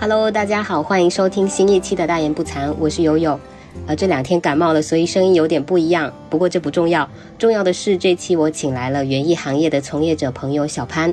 [0.00, 3.38] Hello，大家好，欢迎收听新一期的大言不惭，我是悠悠。
[3.84, 6.12] 呃，这两天感冒了，所以声音有点不一样。
[6.30, 11.12] 不过这不重要，重要的是这期我请来了园艺行业的从业者朋友小潘。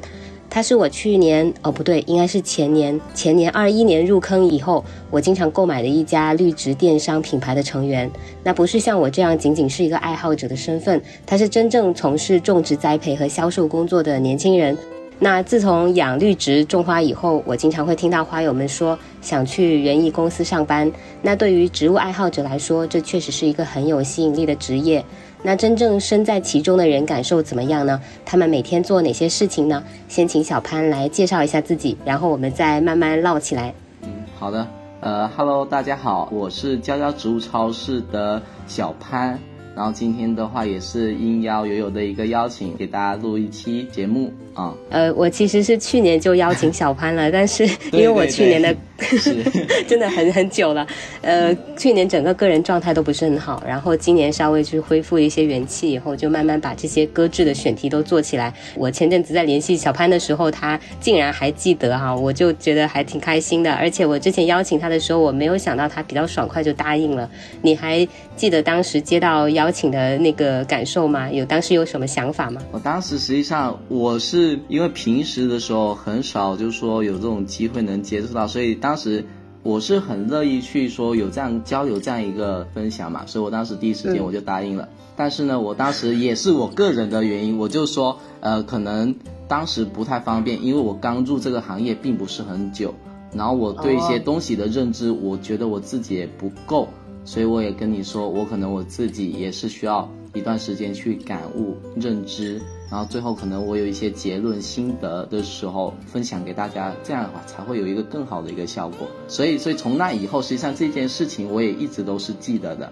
[0.51, 8.09] 他是我去年哦不对，应该是前年前年二一年入坑以后，我经常购买的一家绿植电商品牌的成员。
[8.43, 14.77] 那不是像我这样仅仅是一个爱好者的身份，他是真正从事种植栽培和销售工作的年轻人。
[15.17, 20.91] 那自从养绿植种花以后，我经常会听到花友们说想去园艺公司上班。
[21.21, 25.03] 那对于植物爱好者来说，这确实是一个很有吸引力的职业。
[25.41, 28.01] 那真正身在其中的人感受怎么样呢？
[28.25, 29.83] 他们每天做哪些事情呢？
[30.09, 33.73] 先请小潘来介绍一下自己，然后我们再慢慢唠起来。
[34.01, 34.67] 嗯，好的。
[35.01, 39.39] 呃，Hello，大家好，我是娇娇植物超市的小潘。
[39.75, 44.73] 然后今天的话也是应邀友友的一个邀请，给大家录一期节目啊。
[44.89, 48.75] 呃，我其实是去年就邀请小潘了， 但是因为我去年的
[49.85, 50.87] 真的很很久了，
[51.21, 58.53] 呃，去年整个个人状态都不是很好，然后今年稍微去恢复一些元气以后，就慢慢把这些搁置的选题都做起来。
[58.75, 63.73] 我前阵子在联系小潘的时候，他竟然还记得哈，我就觉得还挺开心的。
[63.73, 67.29] 而且我之前邀请他的时候，我没有想到他比较爽快就答应了。
[67.61, 68.07] 你还
[68.37, 69.65] 记得当时接到邀？
[69.65, 71.27] 邀请的那个感受吗？
[71.31, 72.61] 有当时有什么想法吗？
[72.71, 79.25] 我当时实际上我是因为平时的时候很少，就是说有这种机会能接触到，所以当时
[79.63, 84.87] 我是很乐意去说有这样交流这样一个分享嘛，所以我当时第一时间我就答应了。
[85.15, 89.15] 但是呢，我当时也是我个人的原因，我就说呃，可能
[89.47, 92.93] 当时不太方便，因为我刚入这个行业并不是很久，
[93.33, 96.87] 然后我对一些东西的认知，我觉得我自己也不够。
[97.23, 109.07] 所以我也跟你说，我可能我自己也是需要一段时间去感悟、认知，然后最后可能我有一些结论、心得的时候分享给大家，这样的话才会有一个更好的一个效果。
[109.27, 112.85] 所以，所以从那以后，实际上这件事情我也一直都是记得的。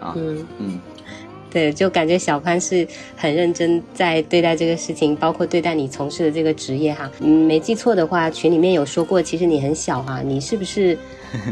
[0.00, 0.80] 啊，嗯嗯，
[1.50, 7.10] 对，就感觉小潘是很认真在对待这个事情，包括对待你从事的这个职业哈。
[7.20, 10.98] 嗯，没记错的话，群里面有说过，其实你很小哈，你是不是？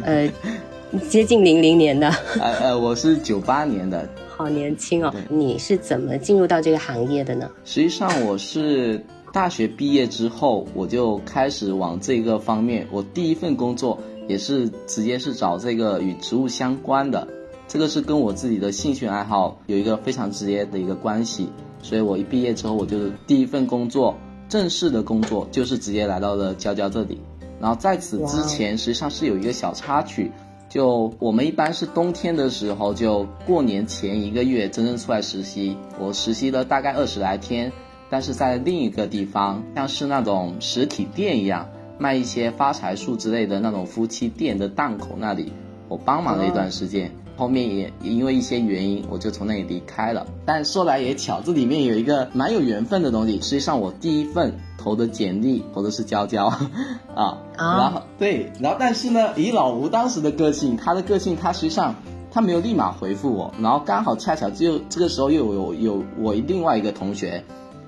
[0.05, 0.29] 呃。
[1.01, 2.09] 接近零零年的，
[2.41, 5.13] 呃呃，我是九八年的，好年轻哦。
[5.29, 7.51] 你是怎么进入到这个行业的呢？
[7.65, 12.87] 实际上我是大学毕业之后，我就开始往这个方面。
[12.91, 17.27] 我第一份工作也是直接是找这个与植物相关的，
[17.67, 21.49] 这个是跟我自己的兴趣爱好有一个非常直接的一个关系。
[21.83, 24.15] 所以我一毕业之后，我就第一份工作
[24.49, 27.21] 正式的工作就是直接来到了娇娇这里。
[27.61, 30.31] 然后在此之前，实际上是有一个小插曲。
[30.75, 35.77] 就我们一般是冬天的时候，就过年前一个月真正出来实习。
[36.01, 37.71] 我实习了大概二十来天，
[38.11, 45.53] 但是在另一个地方，像是那种实体店一样，卖一些发财树之类的那种夫妻店的档口那里，
[45.87, 47.13] 我帮忙了一段时间。
[47.37, 50.27] 后面也因为一些原因，我就从那里离开了。
[50.47, 53.41] 但说来也巧，这里面有一个蛮有缘分的东西。
[53.41, 56.47] 实际上，我第一份投的简历投的是娇娇，
[57.15, 61.95] 啊，然后对，然后但是呢，以老吴当时的个性，他的个性，他实际上
[62.31, 63.53] 他没有立马回复我。
[63.61, 67.43] 然后刚好恰巧就这个时候又有有我另外一个同学，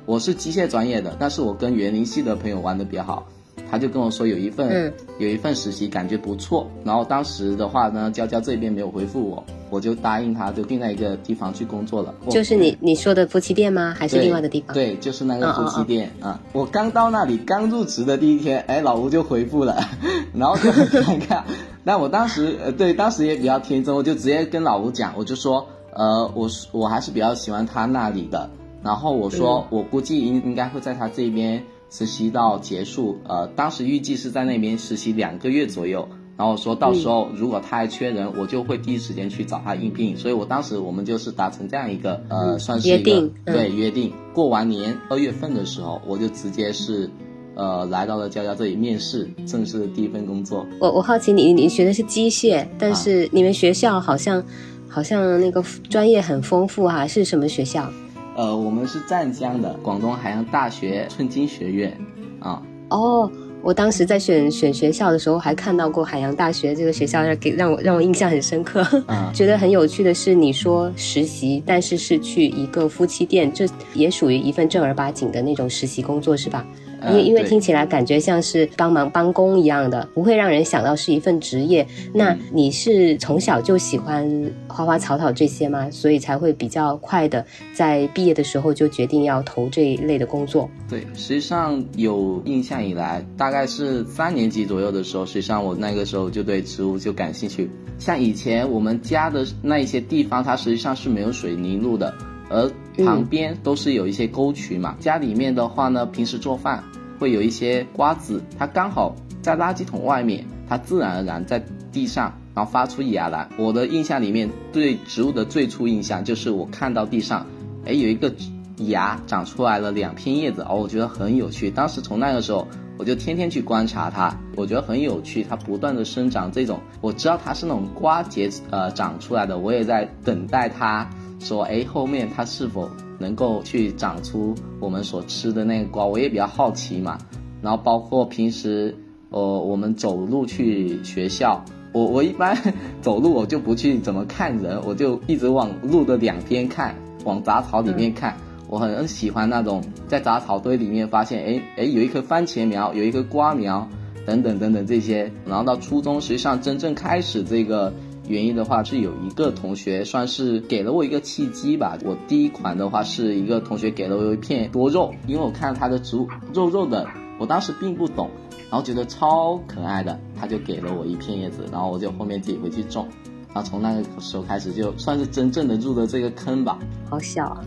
[0.07, 3.27] 我是机械专业的，但是我跟园林系的朋友玩的比较好。
[3.71, 12.15] 他就跟我说有一份有一份实习感觉不错，然后当时的话呢，娇娇这边没有回复我，我就答应他，就定在一个地方去工作了。
[12.31, 13.95] 就是你你说的夫妻店吗？
[13.99, 14.75] 还是另外的地方？
[14.75, 16.41] 对，就是那个夫妻店啊。
[16.53, 19.77] 我刚到那里，刚入职的第一天，哎，老吴就回复了，
[20.35, 21.43] 然后就很尴尬。
[21.83, 28.49] 那我当时呃，对，当时也比较天真，我就直接跟老吴讲，我就说，呃，我我还是比较喜欢他那里的，
[28.83, 31.63] 然后我说我估计应应该会在他这边。
[31.89, 40.17] 实习到结束，呃，当时预计是在那边实习两个月左右，然后说到时候如果他还缺人，我就会第一时间去找他应聘。
[40.17, 44.13] 所以我当时我们就是达成这样一个，呃，算是一个对约定。
[44.35, 47.09] 过完年二月份的时候，我就直接是，
[47.55, 50.67] 呃，来到了娇娇这里面试，正式的第一份工作。
[50.81, 54.45] 我我好奇你你学的是机械，但是你们学校好像
[54.89, 57.89] 好像那个专业很丰富哈，是什么学校？
[58.37, 61.99] 呃，我们是湛江的广东海洋大学春金学院，
[62.39, 62.63] 啊。
[62.91, 63.31] 哦，
[63.63, 68.87] 我当时在选选学校的时候，还看到过海洋大学这个学校，让给让我让我印象很深刻。
[69.09, 76.65] 嗯， 觉得很有趣的是，你说实习，但是是去一个夫妻店，这也属于一份正儿八经的那种实习工作，是吧？
[77.09, 81.87] 因为因为听起来感觉像是帮忙帮工一样的，不会让人想到是一份职业。
[82.13, 84.29] 那你是从小就喜欢
[84.67, 85.89] 花花草草这些吗？
[85.91, 87.45] 所以才会比较快的
[87.75, 90.69] 在毕业的时候就决定要投这一类的工作？
[90.89, 97.71] 对，实际上有印象以来，大概是三年级左右的时候，实际上我那个时候就对植物就感兴趣。
[97.99, 102.13] 像以前我们家的那一些地方，它实际上是没有水泥路的。
[102.49, 102.71] 而
[103.05, 106.83] 旁边都是有一些沟渠嘛，家里面的话呢，平时做饭
[107.19, 111.63] 会有一些瓜子，它刚好在垃圾桶外面，它自然而然在
[111.93, 113.49] 地上，然后发出芽来。
[113.57, 117.47] 我的印象里面，对植物的最初印象就是我看到地上，
[117.85, 118.33] 哎，有一个
[118.79, 121.71] 芽长出来了两片叶子，哦，我觉得很有趣。
[121.71, 122.67] 当时从那个时候，
[122.99, 131.09] 我就天天去观察它，我觉得很有趣，它不断的生长，这种我知道它是那种瓜节呃长出来的，我也在等待它。
[131.39, 132.89] 说哎，后面它是否
[133.19, 136.05] 能够去长出我们所吃的那个瓜？
[136.05, 137.19] 我也比较好奇嘛。
[137.63, 138.95] 然后包括平时，
[139.31, 142.57] 呃，我们走路去学校，我我一般
[143.01, 146.95] 走路我就不去怎么看人，我就一直往路的两边看，
[147.25, 148.37] 往杂草里面看。
[148.69, 153.89] 我很喜欢那种在杂草堆里面发现，哎哎，有一棵番茄苗，有一棵瓜苗，
[154.25, 155.31] 等等等等这些。
[155.45, 157.93] 然后到初中，实际上真正开始这个。
[158.29, 161.97] 原因的话是有一个同学算是给了我一个契机吧。
[162.05, 167.07] 我第一款的话是一个同学给了我一片多肉，因为我看它的植物肉肉的，
[167.39, 168.29] 我当时并不懂，
[168.71, 173.07] 然后觉得超可爱的，他就给了我一片叶子，然后我就后面自己回去种，
[173.55, 176.79] 然后从那个时候开始就算是真正的入了这个坑吧。
[177.09, 177.65] 好小啊，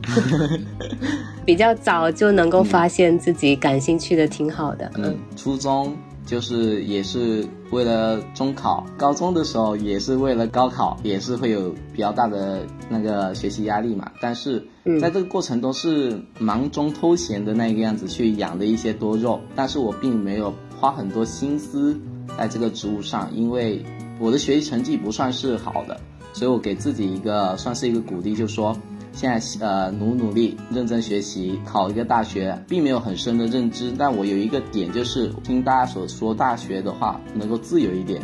[1.45, 4.91] 比较早就能够发现自己感兴趣的，挺好的。
[4.95, 5.95] 嗯，初中。
[6.29, 14.11] 就是也是为了中考，高中的时候也是为了高考，也是会有比较大的那个学习压力嘛。
[14.21, 14.63] 但是
[15.01, 21.99] 在这个过程中是忙中偷闲的那个样子去养的一些多肉，但是我并没有花很多心思
[22.37, 23.83] 在这个植物上，因为
[24.19, 25.99] 我的学习成绩不算是好的，
[26.31, 28.77] 所以我给自己一个算是一个鼓励，就说。
[29.19, 38.21] 现在呃努努力认真学习考一个大学，并没有很深的认知，但我有一个点就是听大家所说大学的话能够自由一点，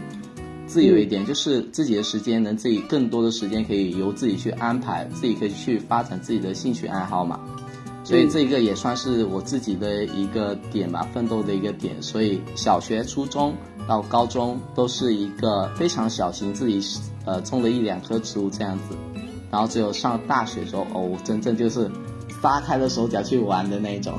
[0.66, 7.42] 自由一点就是自己的时间能自己更多的时间可以由自己去安排，自己可以去发展自己的兴趣爱好嘛，
[8.06, 12.02] 所以这个也算是我自己的一个点吧，奋斗的一个点。
[12.02, 13.54] 所以小学、初中
[13.86, 16.80] 到高中都是一个非常小型，自己
[17.26, 18.96] 呃种的一两棵植物这样子。
[19.56, 21.90] 然后只有上大学时候，哦，真正就是
[22.42, 24.14] 撒开了手脚去玩的那种。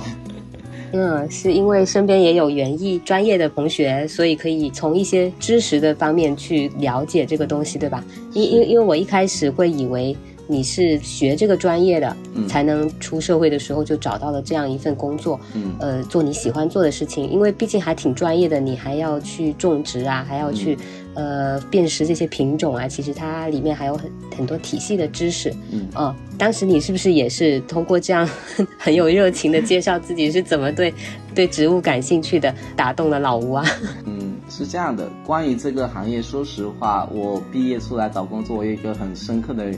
[0.95, 8.03] 嗯，是因为身边也有园艺专业的同学，所以可以从一些知识的方面去了解这个东西，对吧？
[8.33, 12.17] 因因因为我一开始会以为你是学这个专业的，
[12.49, 17.29] 才能出社会的时候就找到了这样一份工作，嗯，呃，做你喜欢做的事情。
[17.31, 20.77] 因为毕竟还挺专业的，你还要去种植啊，还要去。
[21.19, 25.51] 呃，辨识这些品种啊，其实它里面还有很很多体系的知识。
[25.73, 28.29] 嗯，哦，当时你是不是也是通过这样
[28.77, 30.93] 很有热情的介绍自己是怎么对
[31.35, 33.65] 对植物感兴趣的，打动了老吴啊？
[34.05, 35.09] 嗯，是这样的。
[35.25, 39.73] 关于这个行业，说实话，我毕业出来找工作，我有一个很深刻的。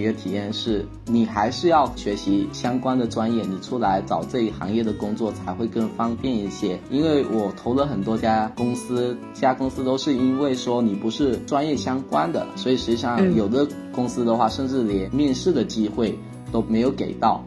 [0.00, 6.78] 一个体验是，你还是要学习相关的专业，你出来找这一行业的工作才会更方便一些。
[6.90, 16.18] 因为我投了很多家公司，家公司都是因为说你不是专业相关的，所以实际上有的公司的话，甚至连面试的机会
[16.50, 17.44] 都没有给到。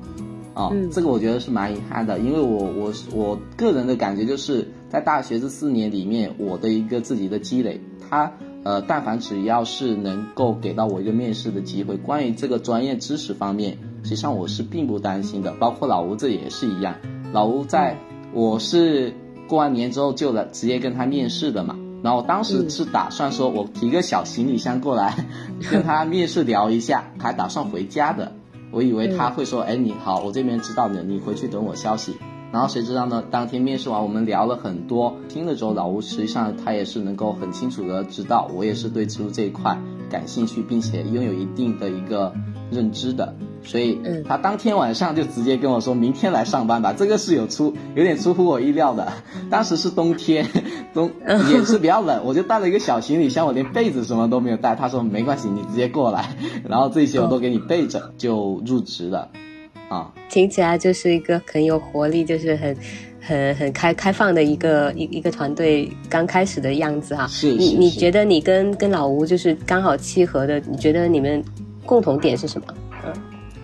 [0.53, 8.31] 啊，这个我觉得是蛮遗憾的，因为我我我个人的感觉就是在大学这四年里面，我的一个自己的积累，它。
[8.65, 15.51] 呃，但凡只要是能够给到我一个面试的机会，关于这个专业知识方面，实际上我是并不担心的。
[15.59, 16.95] 包括老吴这也是一样，
[17.31, 17.95] 老吴在
[18.33, 19.13] 我是
[19.47, 21.77] 过完年之后就来直接跟他面试的嘛。
[22.01, 25.25] 然后当时是打算说我提个小行李箱过来
[25.71, 28.31] 跟他面试聊一下，还打算回家的。
[28.71, 32.15] 我以为他会说，哎，你好，我这边知道你，你回去等我消息。
[32.55, 33.21] 然后谁知道呢？
[33.29, 35.17] 当天面试完，我们聊了很多。
[35.27, 39.77] 听了之后，老吴实际上他也是能够很清楚的知道，我也是对植物这一块
[40.09, 42.33] 感兴趣，并且拥有一定的一个
[42.71, 43.35] 认知的。
[43.61, 46.93] 所以，他当天晚上就直接跟我说，明天来上班吧。
[46.93, 49.11] 这个是有出有点出乎我意料的。
[49.51, 50.47] 当时是冬天，
[50.93, 51.11] 冬
[51.51, 54.75] 也是比较冷，我就带了一个小行李箱，我连被子什么都没有带。
[54.75, 56.37] 他说没关系，你直接过来，
[56.69, 59.27] 然后这些我都给你备着，就入职了。
[59.89, 62.75] 啊，听起来就是一个很有活力，就是很、
[63.21, 67.27] 很、很开开放的一个一一个团队刚开始的样子哈。
[67.27, 70.59] 是，你你觉得你跟跟老吴就是刚好契合的？
[70.61, 71.43] 你觉得你们
[71.85, 72.67] 共同点是什么？
[73.05, 73.13] 嗯，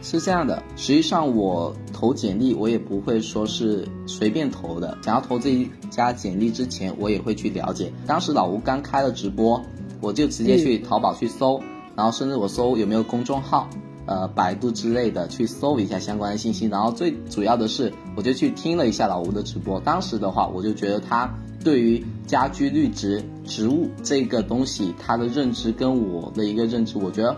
[0.01, 4.97] 是这样的，实际上我投简历，我也不会说是随便投的。
[5.03, 7.91] 想要投这一家简历之前，我也会去了解。
[8.05, 9.59] 当时老吴刚开了直播，
[9.99, 11.59] 我就直接去淘宝去搜，
[11.95, 13.67] 然后甚至我搜有没有公众号，
[14.12, 16.65] 呃，百度之类的去搜一下相关的信息。
[16.65, 19.80] 然后最主要的是，我就去听了一下老吴的直播。
[19.80, 27.38] 当时的话，我就觉得他对于家居绿植植物这个东西，他的认知跟我的一个认知，我觉得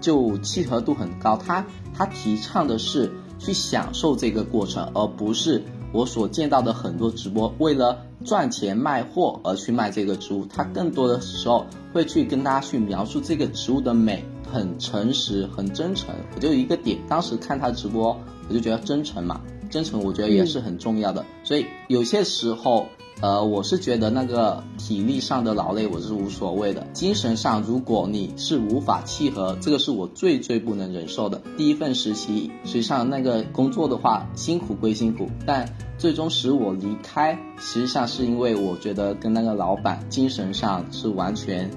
[0.00, 1.36] 就契合度很高。
[1.36, 1.66] 他。
[1.98, 10.44] 他提倡的是去享受这个过程，而不是我所见到的很多直播为了赚钱卖货而去卖这个植物。
[10.44, 14.22] 他更多的时候会去跟大家去描述这个植物的美，
[14.52, 16.14] 很诚实，很真诚。
[16.34, 18.16] 我就一个点，当时看他直播，
[18.48, 21.24] 我就觉得真诚嘛，真诚我觉得也是很重要的。
[21.44, 22.86] 所以有些时候。
[23.22, 31.40] 呃，我是觉得那个体力上的劳累我是无所谓的，精神上如果你是无法契合，这个是我最最不能忍受的。
[31.56, 41.70] 第一份实习，实际上那个工作的话辛苦归辛苦，但最终使我离开，实际上是因为我觉得跟那个老板精神上是完全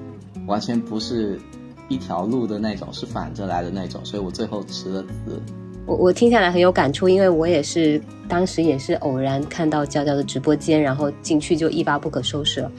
[0.46, 1.40] 完全不是
[1.90, 5.42] 一条路的那种，是反着来的那种，所以我最后辞了职。
[5.86, 12.72] 我我听下来很有感触，因为我也是当时也是偶然看到娇娇的直播间，然后进去就一发不可收拾了。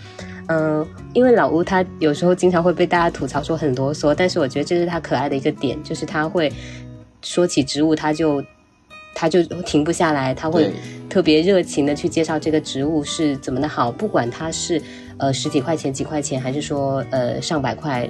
[0.47, 6.53] 嗯，因为老吴他有时候经常会被大家吐槽说很啰嗦，但是我觉得这是他可爱的一个点，就是他会
[7.21, 8.41] 说起植物，他就
[9.13, 10.71] 他就停不下来，他会
[11.09, 14.81] 特别热情的去介绍这个植物是怎么的好，不管它是
[15.19, 18.09] 呃十几块钱、几块钱，还是说呃上百块。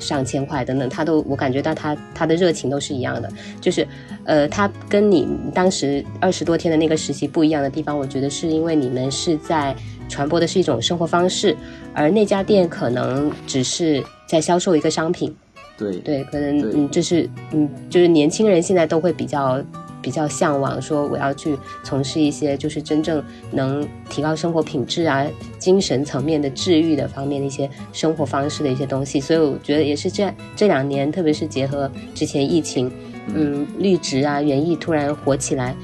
[0.00, 3.30] 上千块等等，他都我感觉到他他的热情都是一样的，
[3.60, 3.86] 就是，
[4.24, 9.76] 呃，他跟你当时二十多天的那个实习不一样的地方，我觉得是因为你们是在
[10.08, 11.54] 传播的是一种生活方式，
[11.92, 15.32] 而那家店可能只是在销售一个商品。
[15.76, 19.62] 对对，可能嗯，就是嗯，就是年轻人现在都会比较。
[20.02, 25.26] 比较向往说我要去从事一些就是真正能提高生活品质啊、
[25.58, 32.90] 精神层面的治愈的方面的一些生活方式的一些东西，所以我觉得也是这这两年，特别是结合之前疫情，
[33.34, 35.74] 嗯，绿植啊、园艺突然火起来，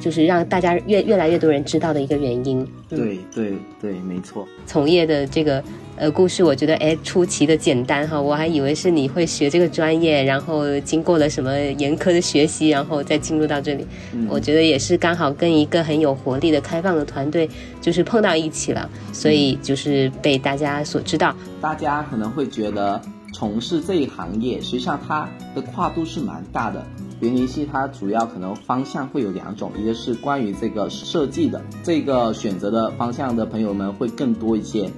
[0.00, 2.66] 就是让大家越越来越多人知道的一个原因。
[2.88, 4.46] 对对对，没错。
[4.66, 5.62] 从业的这个。
[5.98, 13.84] 呃，故事我觉得哎出奇的简单哈，我还以为是你会学这个专业，然后经过了什么严苛的学习，然后再进入到这里。
[14.28, 17.50] 我觉得也是刚好跟一个很有活力的开放的团队
[17.80, 21.34] 就是碰到一起了，所以就是被大家所知道。
[21.60, 23.02] 大家可能会觉得
[23.34, 26.86] 从事这一行业，实际上它的跨度是蛮大的。
[27.18, 34.88] 园林系它主要可能方向会有两种，一个是关于这个设计的，这个选择的方向的朋友们会更多一些。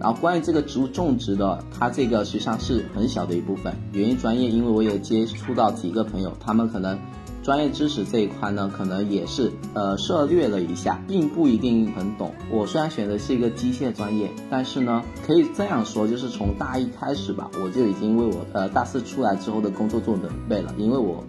[0.00, 3.74] 然后关于这个植物种植的，它这个实际上是很小的一部分。
[3.92, 6.98] 园艺专业，因为我也接触到几个朋友，他们可能
[7.42, 12.32] 专业知识这一块呢，可能也是呃涉略了一下，并不一定很懂。
[12.50, 21.24] 我虽然选的是一个机械专业，但是呢，可以这样说，就是从大一开始吧，我就已经为我呃大四出来之后的工作做准备了，因为我。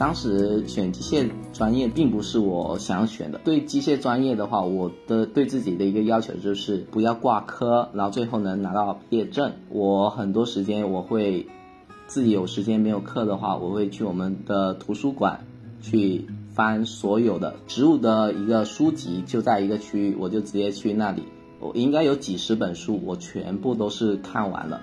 [0.00, 3.38] 当时选机械专业并不是我想选的。
[3.44, 9.52] 对机械专业的话，我的对自己的一个要求就是不要挂科，然后最后能拿到毕业证。
[9.68, 11.46] 我很多时间我会
[12.06, 15.44] 自己有时间没有课的话，我会去我们的图书馆
[15.82, 21.24] 去翻所有的植物的一个书籍，就在一个区域，我就直接去那里。
[21.58, 24.80] 我应该有几十本书，我全部都是看完了。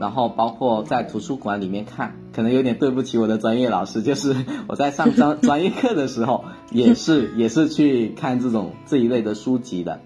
[0.00, 4.34] 然后包括在图书馆里面看，可能有点对不起我的专业老师，就是
[4.66, 10.00] 我在上专 专业课的时候，也是 也是去看这种这一类的书籍的。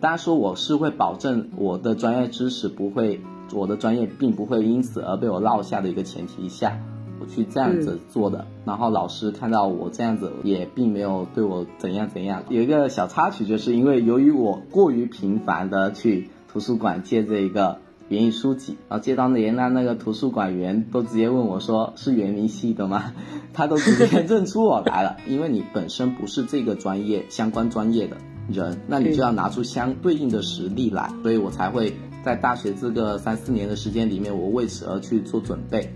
[0.00, 3.22] 当然说我是会保证我的专业知识不会，
[3.54, 6.78] 我的专业并不会因此而被我落下的一个前提下，
[7.18, 8.46] 我去这样子做的。
[8.66, 12.42] 然后老师看到我这样子，也并没有对我怎样怎样。
[12.50, 17.78] 有一个小插曲，就是因为由于我过于频繁的去图书馆借这一个。
[18.12, 23.14] 园艺书籍，然后接到连那那个图书馆员都直接问我说：“是园林系的吗？”
[23.54, 28.16] 他都直接认出我来了， 因为你本身不是这个专业相关专业的
[28.50, 35.90] 人，那你就要拿出相对应的实力来，所以我才会在大学这个三四年的时间里面，我为此而去做准备。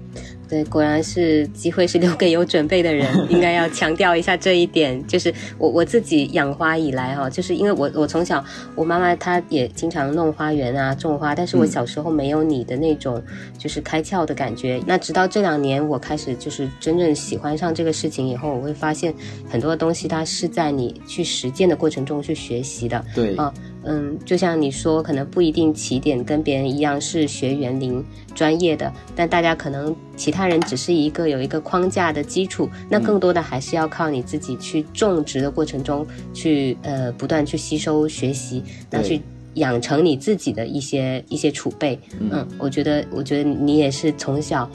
[0.48, 5.04] 对，果然是机会是留给有准备的人， 应该要强调一下这一点。
[5.06, 13.22] 就是我我自己养花以来哈，就是因为我我从小我妈妈她也经常弄花园啊种花，但是我小时候没有你的那种
[13.58, 14.80] 就是开窍的感觉。
[14.86, 19.12] 那直到这两年我开始就是真正喜欢上这个事情以后，我会发现
[19.48, 23.04] 很多东西它是在你去实践的过程中去学习的。
[23.14, 23.52] 对啊。
[23.88, 39.22] 嗯，就像你说，可能不一定起点跟别人一样是学园林专业的，但大家可能其他人只是一个有一个框架的基础，那更多的还是要靠你自己去种植的过程中去呃不断去吸收学习，那去
[39.54, 41.96] 养成你自己的一些一些储备。
[42.18, 44.68] 嗯，我觉得我觉得你也是从小。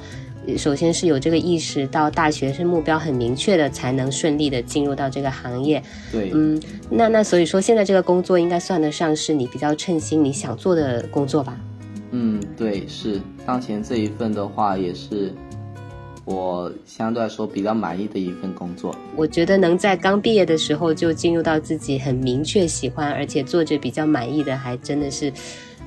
[0.57, 5.79] 首先是有这个意识，到大学是目标很明确的，才能顺利的进入到这个行业。
[6.11, 11.55] 对，嗯，那那所以说现在这个工作应该算得上是你比较称心、你想做的工作吧？
[12.09, 15.31] 嗯，对，是当前这一份的话，也是
[16.25, 18.95] 我相对来说比较满意的一份工作。
[19.15, 25.31] 我觉得能在刚毕业的时候就进入到自己很明确喜欢，而且做着比较满意的，还真的是。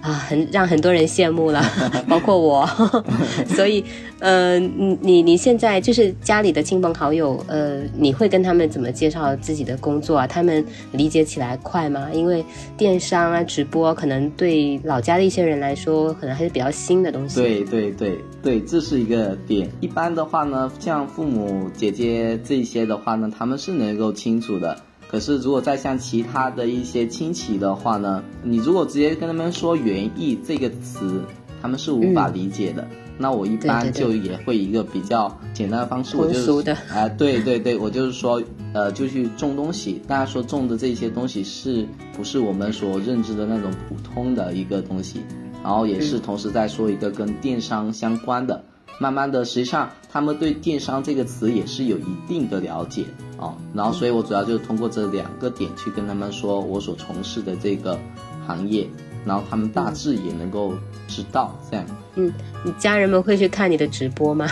[0.05, 1.65] 啊，很让很多人羡慕了，
[2.07, 2.69] 包括我。
[3.49, 3.83] 所以，
[4.19, 10.27] 呃，你你你现在就是家里的亲朋好友，呃，你会跟他们怎么介绍自己的工作啊？
[10.27, 12.09] 他们理解起来快吗？
[12.13, 12.45] 因为
[12.77, 17.41] 电商啊、直播，可能对老家的一些人来说，可能还是比较新的东西。
[17.41, 19.71] 对对对对，这是一个点。
[19.81, 24.77] 一般的话呢，像父母、姐姐这些的话呢，他们是能够清楚的。
[25.15, 31.23] 可是，如果再像其他的一些亲戚的话呢，你如果直接跟他们说“园艺”这个词，
[31.63, 32.85] 他们是无法理解的。
[33.17, 38.43] 那我一般就也会一个比较简单的方式，我就是哎，对对对，我就是说，
[38.73, 40.03] 呃，就去种东西。
[40.09, 45.21] 大家说种的这些东西是不是我们所认知的那种普通的一个东西？
[45.63, 48.65] 然后也是同时在说一个跟电商相关的。
[48.99, 53.05] 慢慢的，实际上他们对电商这个词也是有一定的了解
[53.39, 57.99] 啊，然后所以我主要就是通过这两个点去跟他们说我所从事的这个
[58.47, 58.89] 行业，
[59.25, 60.75] 然后他们大致也能够
[61.09, 61.85] 知道这样。
[62.15, 62.33] 嗯，
[62.65, 64.47] 你家人们会去看你的直播吗？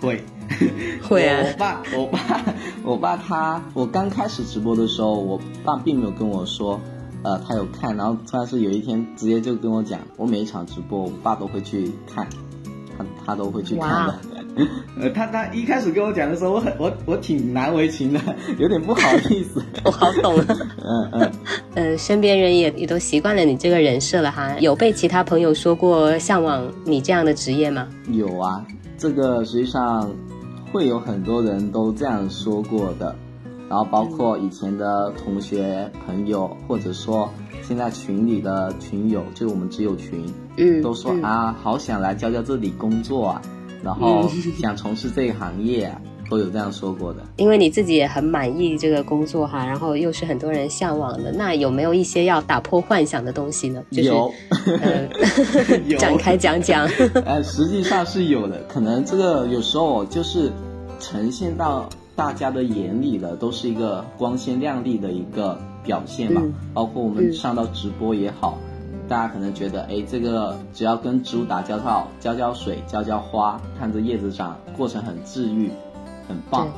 [0.00, 0.24] 会，
[1.06, 1.44] 会啊。
[1.44, 6.80] 我爸，我爸， 我爸他，我刚开始直播的时候，我爸并没有跟我说，
[7.22, 12.26] 呃，他有看，然后突然是有一天直接就跟我讲，我每一场直播，我爸都会去看。
[13.04, 14.18] 他他都会去看的，
[15.00, 18.20] 呃，他他一开始跟我讲的时候，我很我我挺难为情的，
[18.58, 19.62] 有点不好意思。
[19.84, 20.34] 我好懂，
[20.84, 21.32] 嗯嗯
[21.74, 24.54] 嗯，身边人也也都习惯了你这个人设了哈。
[24.60, 27.88] 有被其他朋友说过向往你这样的职业吗？
[28.08, 28.64] 有啊，
[28.98, 30.10] 这个实际上
[30.72, 33.14] 会有很多人都这样说过的，
[33.68, 37.28] 然后包括以前的同学朋友，或者说。
[37.62, 40.24] 现在群里的群友，就我们只有群，
[40.56, 43.42] 嗯，都说啊，好想来娇娇这里工作啊，
[43.82, 44.28] 然后
[44.60, 47.22] 想从事这一行业，啊都有这样说过的。
[47.36, 53.82] 因为你自己也很满意这个工作哈，然后又是很多人向往的，那有没有一些要打破幻想的东西呢？
[53.90, 54.30] 有，
[55.98, 56.86] 展开讲讲。
[57.24, 60.50] 呃， 实际上是有的，可能这个有时候就是
[60.98, 65.58] 呈现到大家的眼里的，都是一个光鲜亮丽的一个。
[65.84, 66.42] 表现嘛，
[66.72, 68.58] 包括我们上到直播也好，
[69.08, 75.70] 大家可能觉得，哎，这个只要跟植物打交道，浇浇水，浇浇花，看着叶子长，过程很治愈，
[76.28, 76.68] 很棒，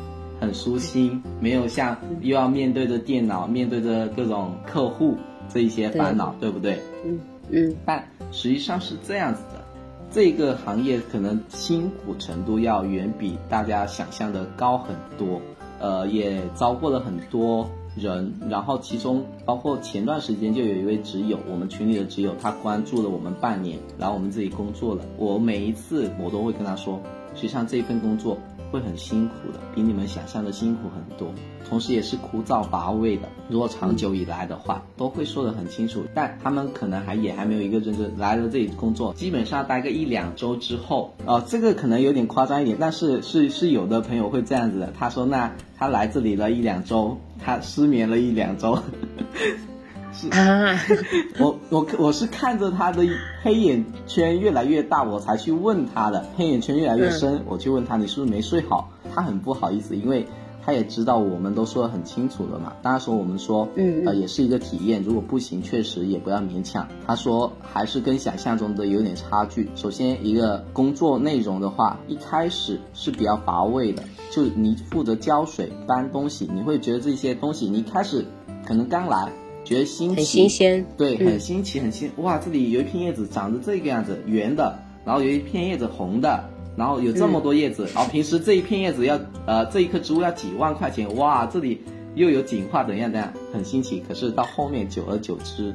[0.41, 5.17] 很舒心，没有像又要面对着电脑，面对着各种客户
[5.49, 6.81] 这一些烦恼，对不对？
[7.05, 7.77] 嗯嗯。
[7.85, 9.63] 但实际上是这样子的，
[10.11, 15.41] 这个行业可能辛苦程度要远比大家想象的高很多，
[15.79, 17.69] 呃，也遭过了很多。
[17.97, 25.05] 人，然后其中包括前段时间就有一位挚友，我们群里的挚友，他关注了我们半年，来我们这里工作了。
[25.17, 27.01] 我每一次我都会跟他说，
[27.35, 28.37] 实际上这份工作
[28.75, 31.33] 会很辛苦的，比你们想象的辛苦很多。
[31.69, 33.29] 同时也是枯燥乏味的。
[33.49, 36.03] 如果长久以来的话，都会说得很清楚。
[36.13, 44.93] 但他们可能还也还没有一个认真来了这里工作，基本上待个一两周之后，哦，这个可能有点夸张一点，但是是是有的朋友会这样子的。
[44.99, 48.77] 他说，那他来这里了一两周，他失眠了一两周。
[50.15, 50.79] 是啊，
[51.41, 53.05] 我我我是看着他的
[53.43, 56.25] 黑眼圈越来越大，我才去问他的。
[56.37, 58.89] 黑眼圈越来越深，我去问他，你是不是没睡好？
[59.15, 60.27] 他很不好意思，因为。
[60.67, 66.89] 他也知道我们都说的很清楚了嘛，当时我们说，嗯，呃，也是一个体验，如果不行，确实也不要勉强。
[67.07, 69.69] 他说还是跟想象中的有点差距。
[69.75, 78.25] 首先，一个工作内容的话，一开始是比较乏味的，就你负责浇水、搬东西，你会觉得这些东西，你一开始
[78.67, 79.31] 可能刚来，
[79.65, 86.51] 觉得新奇，很新鲜，对，很新奇，很新，哇，这里有一片叶子长着这个样子，圆的，然后有一片叶子红的。
[86.77, 91.81] 然后有这么多叶子，然后平时这一片叶子要，呃，这一棵植物要几万块钱，哇，这里
[92.17, 94.03] 又有景化怎样怎样，很新奇。
[94.09, 95.73] 可是到后面久而久之，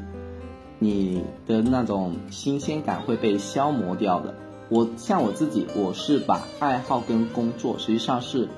[0.77, 4.35] 你的那种新鲜感会被消磨掉的。
[4.67, 8.49] 我像我自己，我是把爱好跟工作实际上是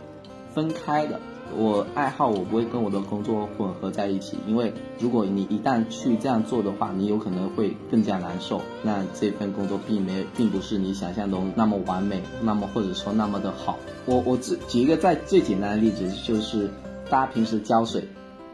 [0.55, 1.19] 分开的，
[1.57, 8.61] 我爱好我不会跟我的工作混合在一起，因为如果你一旦去这样做的话，你有可能会更加难受。
[8.83, 13.77] 那这份工作并没并不是你想象中那么完美，那么或者说那么的好。
[14.05, 16.69] 我我只举一个在最简单的例子，就是
[17.09, 18.07] 大家平时浇水，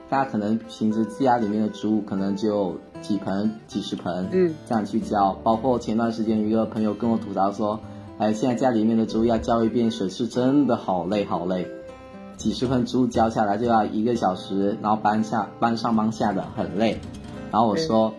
[0.09, 5.37] 大家可能平时家里面的植物可能就几盆、几十盆，嗯，这样去浇。
[5.43, 7.79] 包括前段时间有一个朋友跟我吐槽说，
[8.17, 11.67] 哎，现在家里面的植物要浇一遍水是真的好累好累。
[12.37, 16.97] 几十盆植物浇下来就要一个小时，然后搬下搬上搬下的很累。
[17.51, 18.13] 然后我说，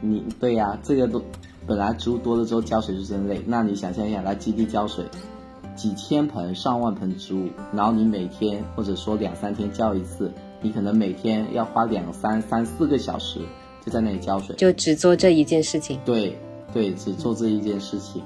[0.00, 1.22] 你对呀，这个都
[1.66, 3.42] 本来植物多了之后浇水是真累。
[3.46, 5.04] 那你想象一下，来基地浇水，
[5.74, 10.30] 几千盆上万盆植物，然后你每天或者说两三天浇一次，
[10.60, 13.40] 你可能每天要花两三三四个小时
[13.84, 15.98] 就在那里浇水，就只做这一件事情。
[16.04, 16.36] 对
[16.74, 18.22] 对，只做这一件事情。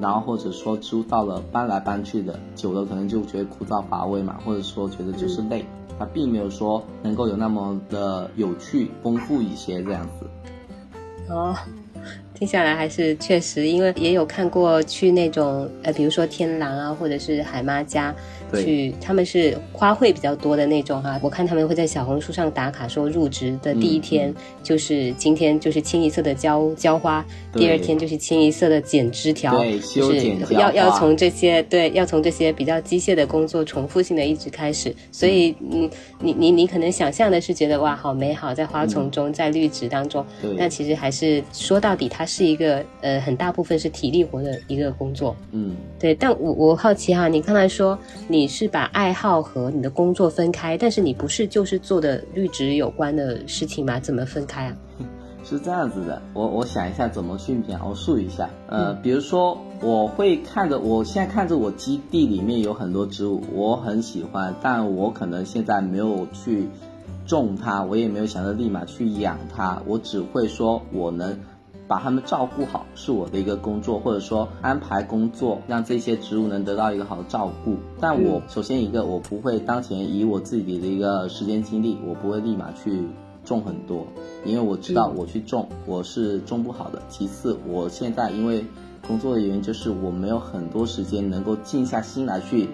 [0.00, 5.64] 然后或者说租到了搬来搬去的，久了可能就觉得枯燥乏味嘛，或者说觉得就是累，
[5.98, 11.32] 它并没有说能够有那么的有趣、丰富一些这样子。
[11.32, 11.56] 哦。
[12.32, 18.14] 听下来还是确实，因为也有看过去那种呃，比如说天狼啊，或者是海妈家
[18.54, 21.18] 去，他们是花卉比较多的那种哈。
[21.22, 24.32] 我看他们会在小红书上打卡，说入职的第一天
[24.62, 29.52] 就是今天就是清一色的浇浇花，第二天就是清一色的剪枝条，
[29.92, 34.94] 就是要要从这些对，要从这些比较机械的工作重复性的一直开始。
[35.10, 40.24] 所以嗯，你你你可能想象的是觉得哇好美好，在花丛中，在绿植当中，
[40.56, 42.24] 但其实还是说到底它。
[42.28, 46.14] 是一个呃很大部分是体力活的一个工作，嗯，对。
[46.14, 53.98] 但我我好奇哈，你刚才说你是把爱好和你的工作分开，但是你不是就是做的绿植有关的事情吗？
[53.98, 54.76] 怎么分开啊？
[55.44, 58.50] 是这样子的，我我想一下怎么去描述一下。
[58.66, 66.68] 呃，比如说我会看着，我现在看着我基地里面有很多植物，我很喜欢，但我可能现在没有去
[67.24, 71.38] 种它，我也没有想着立马去养它，我只会说我能。
[71.88, 77.76] 把它们照顾好是我的一个工作，或者说安排工作，让这些植物能得到一个好的照顾。
[77.98, 83.08] 但我首先一个，我不会当前以我自己的一个时间精力，我不会立马去
[83.42, 84.06] 种很多，
[84.44, 87.00] 因为我知道我去种我是种不好的。
[87.08, 88.62] 其次，我现在因为
[89.06, 92.68] 工作的原因，就是我没有很多时间能够静下心来去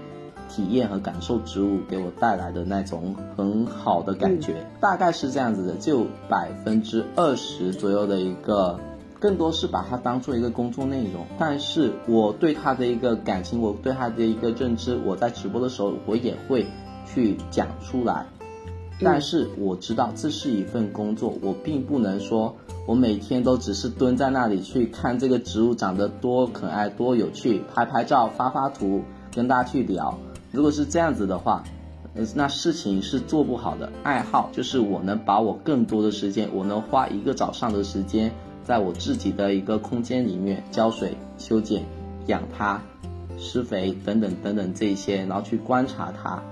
[0.49, 4.67] 体验和感受植物给我带来的那种很好的感觉。
[4.81, 8.77] 大概是这样子的，就百分之二十左右的一个。
[9.25, 16.67] 更多是把它当做一个工作内容，但是我对他的一个感情，我对他的一个认知，我在直播的时候我也会
[17.07, 18.27] 去讲出来。
[19.01, 22.55] 但是我知道这是一份工作，我并不能说
[22.87, 29.01] 我每天都只是蹲在那里去看这个植物长得多可爱、多有趣，拍拍照、发发图，
[29.35, 30.19] 跟大家去聊。
[30.53, 31.65] 如果是这样子的话，
[32.35, 33.91] 那事情是做不好的。
[34.03, 38.31] 爱好就是我能把我更多的时间，我能花一个早上的时间。
[38.65, 41.85] 在我自己的一个空间里面浇水、修剪、
[42.27, 42.83] 养它、
[43.39, 46.43] 施肥等等等等这些，然后去观察它，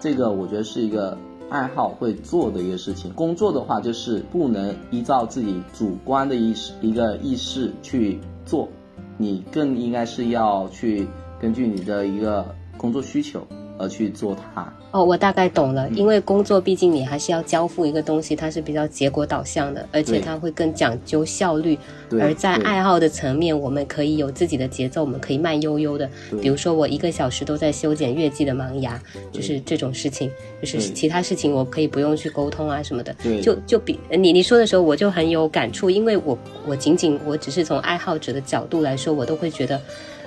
[0.00, 1.16] 这个我觉得是一个
[1.50, 3.12] 爱好会做的一个事情。
[3.12, 8.68] 工作的话就是不能依照自己主观的意识一个意识去做，
[9.16, 11.06] 你更应该是要去
[11.40, 13.46] 根据你的一个工作需求。
[13.78, 15.88] 而去做它哦，我大概懂了。
[15.90, 21.78] 因为工作毕竟你还是要交付一个东西，它是比较结果导向的，而且它会更讲究效率。
[22.20, 26.08] 而在爱好的层面，我们可以有自己的节奏，我们可以慢悠悠的。
[26.40, 30.30] 比如说，我一个小时都在修剪月季的萌芽，就是这种事情。
[30.60, 33.14] 就是其他事情我可以不用去沟通啊什么的。
[33.42, 36.36] 就就比你你说的时候，我就很有感触，因为我
[36.66, 39.80] 我仅仅我只是从爱好者的角度来说，我都会觉得。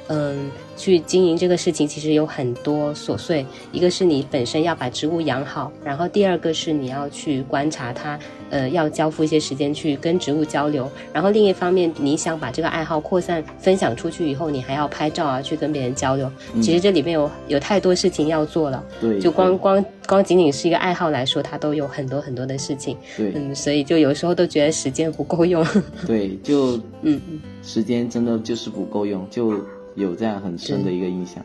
[0.08, 3.46] 嗯，去经营这个事情其实有很多琐碎。
[3.72, 10.90] 一个是你本身要把植物养好，然后第二个是你要去观察它，呃，要交付一些时间去跟植物交流。
[11.14, 16.32] 然后另一方面，你想把这个爱好扩散分享出去以后，你还要拍照啊，去跟别人交流。
[16.64, 18.84] 其实这里面有有太多事情要做了。
[19.00, 22.98] 对，就光光光仅仅是一个爱好来说，它都有很多很多的事情。
[23.16, 25.64] 对，嗯，所以就有时候都觉得时间不够用。
[26.08, 29.64] 对，就 嗯嗯，时间真的就是不够用，就。
[29.96, 31.44] 有这样很深的一个印象，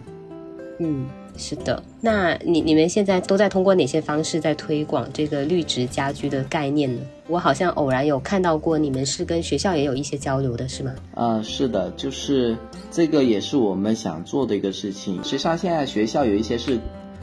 [0.78, 1.06] 嗯，
[1.36, 1.82] 是的。
[2.00, 7.00] 那你你们现在都在通过哪些方式在推广这个绿植家居的概念呢？
[7.28, 10.94] 我好像偶然有看到过，你们是跟学校也有一些交流的，是吗？
[11.14, 12.56] 呃，是的，就是
[12.90, 15.16] 这个也是我们想做的一个事情。
[15.24, 16.78] 实际上，现在学校有一些是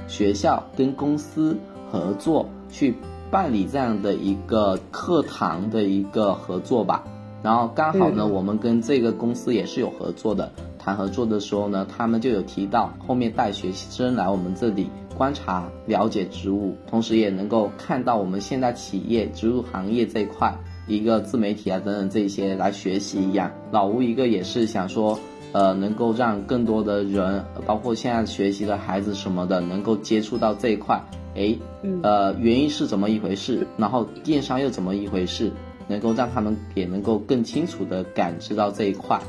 [0.07, 1.55] 学校跟公司
[1.89, 2.95] 合作去
[3.31, 7.01] 办理这样的一个课堂的一个合作吧。
[7.41, 10.51] 然后刚好呢，我们跟这个公司也是有合作的。
[10.83, 20.53] 谈合作的时候呢，他们就有提到后面带学生来我们这里观察、了解植物，同时也能够看到我们现在企业植物行业这一块
[20.85, 23.49] 一个自媒体啊等等这些来学习一样。
[23.71, 25.17] 老吴一个也是想说，
[25.53, 31.01] 呃，能够让更多的人，包括现在学习的孩子什么的，能够接触到这一块。
[31.35, 31.55] 哎，
[32.01, 33.65] 呃，原因是怎么一回事？
[33.77, 35.49] 然后电商又怎么一回事？
[35.87, 39.19] 能够让他们也能够更清楚的感知到这一块。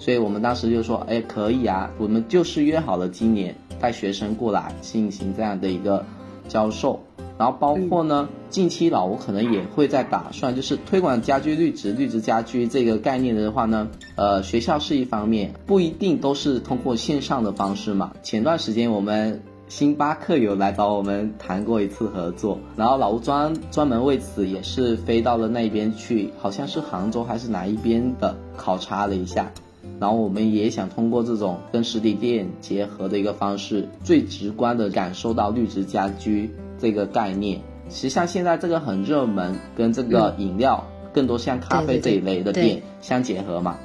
[0.00, 6.04] 所以我们当时就说，哎，可以啊，我们就是约好了今年带学生过来进行这样的一个
[6.48, 6.98] 教授，
[7.38, 18.12] 然后包括呢，近期老吴可能也会在打算，就是推广家居绿植、绿植家居这个概念的话呢，呃，学校是一方面，不一定都是通过线上的方式嘛。
[18.22, 29.52] 前段时间我们星巴克有来找我们谈过一次合作，然后老吴专专门为此也是飞到了那边去，好像是杭州还是哪一边的考察了一下。
[30.00, 37.60] 然后我们也想通过这种跟实体店结合的一个方式，最直观的感受到绿植家居这个概念。
[37.88, 43.76] 其实像现在这个很热门，跟这个饮料更多像咖啡这一类的店相结合嘛。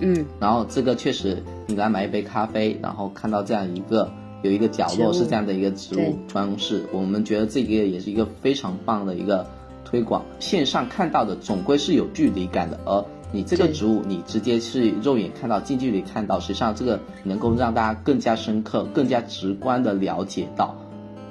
[0.00, 0.24] 嗯。
[0.40, 4.10] 然后这个确实，你来买一杯咖啡，然后看到这样一个
[4.42, 9.46] 有一个角落是这样的一个植物装饰，我们觉得这个也是一个非常棒的一个
[9.84, 10.24] 推广。
[10.38, 13.04] 线上看到的总归是有距离感的，而。
[13.34, 20.76] 你这个植物，你直接是肉眼看到，近距离看到，实际上这个能够让大家更加深刻、更加直观的了解到，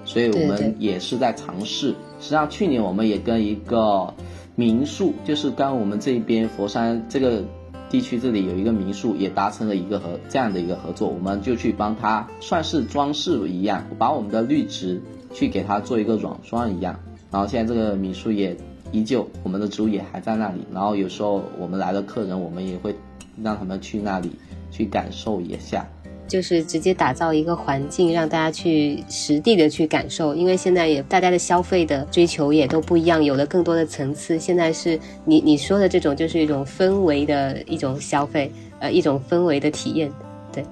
[0.03, 1.89] 所以我们也是在尝试。
[2.19, 4.11] 实际上去年我们也跟一个
[4.55, 7.43] 民宿，就是刚我们这边佛山这个
[7.89, 14.99] 地区这里有一个民宿，也达成了一个合这样的一个合作，我们就去帮他算是装饰一样，把我们的绿植
[15.31, 18.57] 去给它做一个软装一样，然后现在这个民宿也。
[18.91, 20.61] 依旧，我们的植物也还在那里。
[20.73, 22.95] 然后有时候我们来的客人，我们也会
[23.41, 24.31] 让他们去那里
[24.69, 25.87] 去感受一下，
[26.27, 30.35] 就是直接打造一个环境，让大家去实地的去感受。
[30.35, 34.39] 因为现在也大家的消费的追求也都不一样，有了更多的层次。
[34.39, 40.11] 现在是你你说的这种，就是一种氛围的一种消费，呃，一种氛围的体验，
[40.51, 40.63] 对。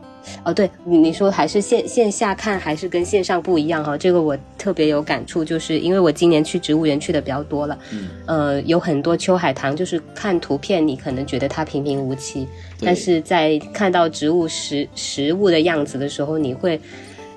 [0.44, 3.98] 哦，对，你你说还是线线下看还是跟线上不一样哈？
[3.98, 12.48] 这个我特别有感触，就是因为我今年去植物园去的比较多了，嗯，呃，有很多秋海棠，就是看图片你可能觉得它平平无奇，
[12.82, 16.80] 但是在看到植物实实物的样子的时候，你会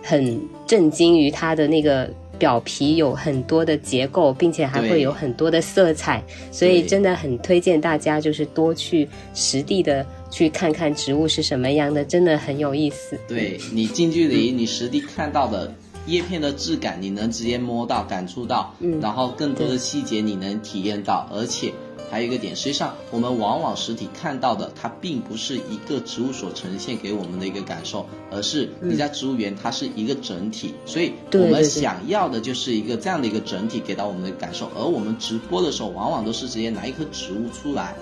[0.02, 10.04] 很震惊于它的那个表皮有很多的结构，并且还会有很多的色彩，所以真的很推荐大家就是多去实地的。
[10.32, 13.20] 去看看植物是什么样的，真的很有意思。
[13.28, 15.72] 对你近距离，你实地看到的
[16.06, 21.28] 叶片的质感，你能直接摸到、感触到，嗯，然后更多的细节你能体验到。
[21.30, 21.70] 而且
[22.10, 34.70] 还有一个点，实际上我们往往实体看到的，它并不是一个植物所呈现给我们的一个感受，而是你在植物园它是一个整体，所以我们想要的就是一个这样的一个整体给到我们的感受。
[34.74, 37.94] 而我们直播的时候，往往都是直接拿一棵植物出来，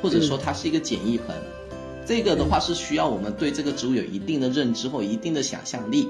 [0.00, 1.36] 或者说它是一个简易盆。
[2.06, 6.08] 这个的话是需要我们对这个植物有一定的认知或一定的想象力，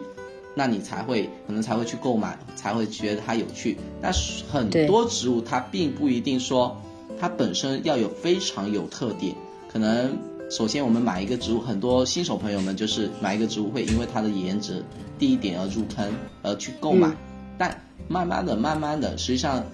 [0.54, 3.78] 那你才会可能才会去购买，才会觉得它有趣。
[4.02, 6.76] 但是很多植物它并不一定说
[7.18, 9.34] 它本身要有非常有特点。
[9.72, 10.16] 可能
[10.50, 14.84] 首先我们买一个植物，很多新手朋友们就是买一个植物会因为它的颜值
[15.18, 17.10] 第一点而入坑而去购买，
[17.56, 19.64] 但慢慢的、慢慢的，实际上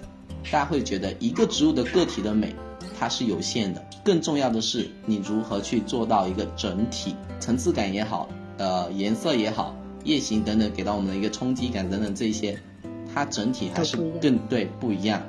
[0.45, 2.55] 大家会觉得一个植物的个体的美。
[2.99, 12.59] 它是有限的，更重要的是你如何去做到一个整体层次感也好，呃，颜色也好，叶形等等给到我们的一个冲击感等等这些，
[13.13, 15.21] 它整体还是更对不一样。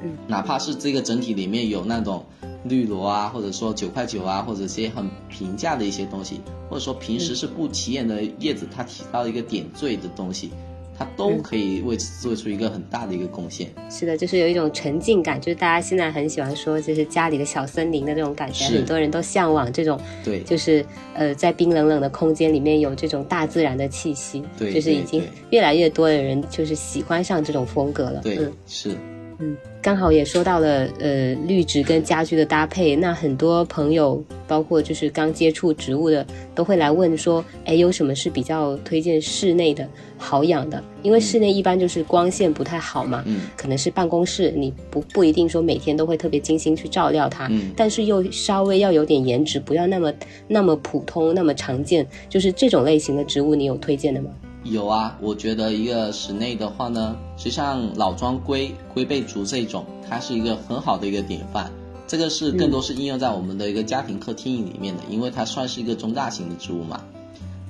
[0.00, 2.24] 嗯，哪怕是这个整体里面有那种
[2.64, 10.50] 绿萝啊，或者说九块九啊，或者些很平价的一些东西，或者说平时是不起眼的叶子，它起到一个点缀的东西。
[10.98, 13.68] 它都可以为此做出一个很大的一个贡献。
[13.88, 20.00] 是的，就是有一种沉浸感，就是大家现在很喜欢说，就是家里的小森林的那种感觉，很多人都向往这种。
[20.24, 20.84] 对，就是
[21.14, 24.42] 呃，在冰冷冷的空间里面有这种大自然的气息。
[24.58, 28.20] 对，就是已经越来越多的人就是喜欢上这种风格了。
[28.22, 28.96] 对，是。
[29.40, 32.96] 嗯，刚好也说到了，呃，绿植跟家居的搭配。
[32.96, 40.82] 那很多朋友，包括就是刚接触植物的，都会来问说，哎，有什么是比较推荐室内的好养的？
[41.04, 50.12] 因为室内一般就是光线不太好嘛，嗯，可能是办公室，你不不一定说每天都会特别精心去照料它，嗯，但是又稍微要有点颜值，不要那么
[50.48, 54.30] 那么普通，那么常见，就是这种类型的植物，你有推荐的吗？
[54.70, 61.70] 有啊，我觉得一个室内的话呢，实际上老庄龟龟背竹这种，它是一个很好的一个典范。
[62.06, 67.02] 这个是更多是应用在我们的一个家庭客厅里面的，因为它算是一个中大型的植物嘛。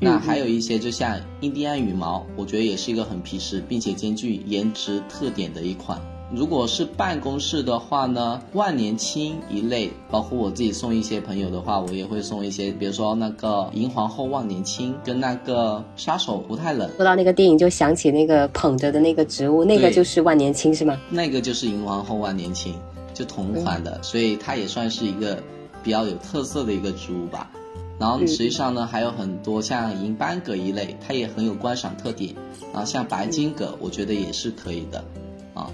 [0.01, 6.01] 那还有一些就像印第安羽毛，我觉得也是一个很皮实并且兼具颜值特点的一款。
[6.31, 16.87] 如果是办公室的话呢，万年青一类，包括我自己送一些朋友的话，我也会送一些，比如说那个银皇后万年青跟那个杀手不太冷。
[16.97, 21.01] 说到那个电影，就想起那个捧着的那个植物，那个就是万年青是吗？
[21.09, 22.75] 那个就是银皇后万年青，
[23.15, 25.43] 就同款的，所以它也算是一个
[25.83, 27.51] 比较有特色的一个植物吧。
[27.99, 32.35] 然后实际上呢，还有很多像银斑葛一类，它也很有观赏特点。
[32.71, 35.03] 然后像白金葛，我觉得也是可以的。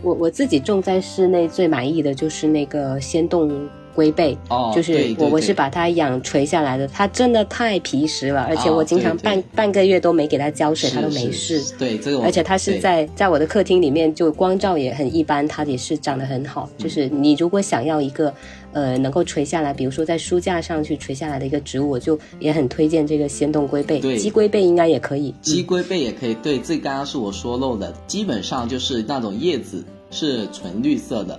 [0.02, 11.62] 我我自己种在室内最满意的就是那个仙洞龟背，哦，就是我我是把它养垂下来的，它真的太皮实了，而且我经常半半个月都没给它浇水，它都没事。
[11.78, 16.68] 对，这个而且它是在在我的客厅里面，就光照也很一般，它也是长得很好。
[16.76, 18.34] 就是你如果想要一个
[18.72, 24.00] 呃能够垂下来，比如说在书架上去垂下来的一个植物，我就也很推荐这个仙洞龟背。
[24.00, 25.34] 对，鸡龟背应该也可以。
[25.40, 26.34] 鸡龟背也可以。
[26.34, 29.84] 对，这刚刚是我说漏的，基本上就是那种叶子。
[30.10, 31.36] 是纯绿色的，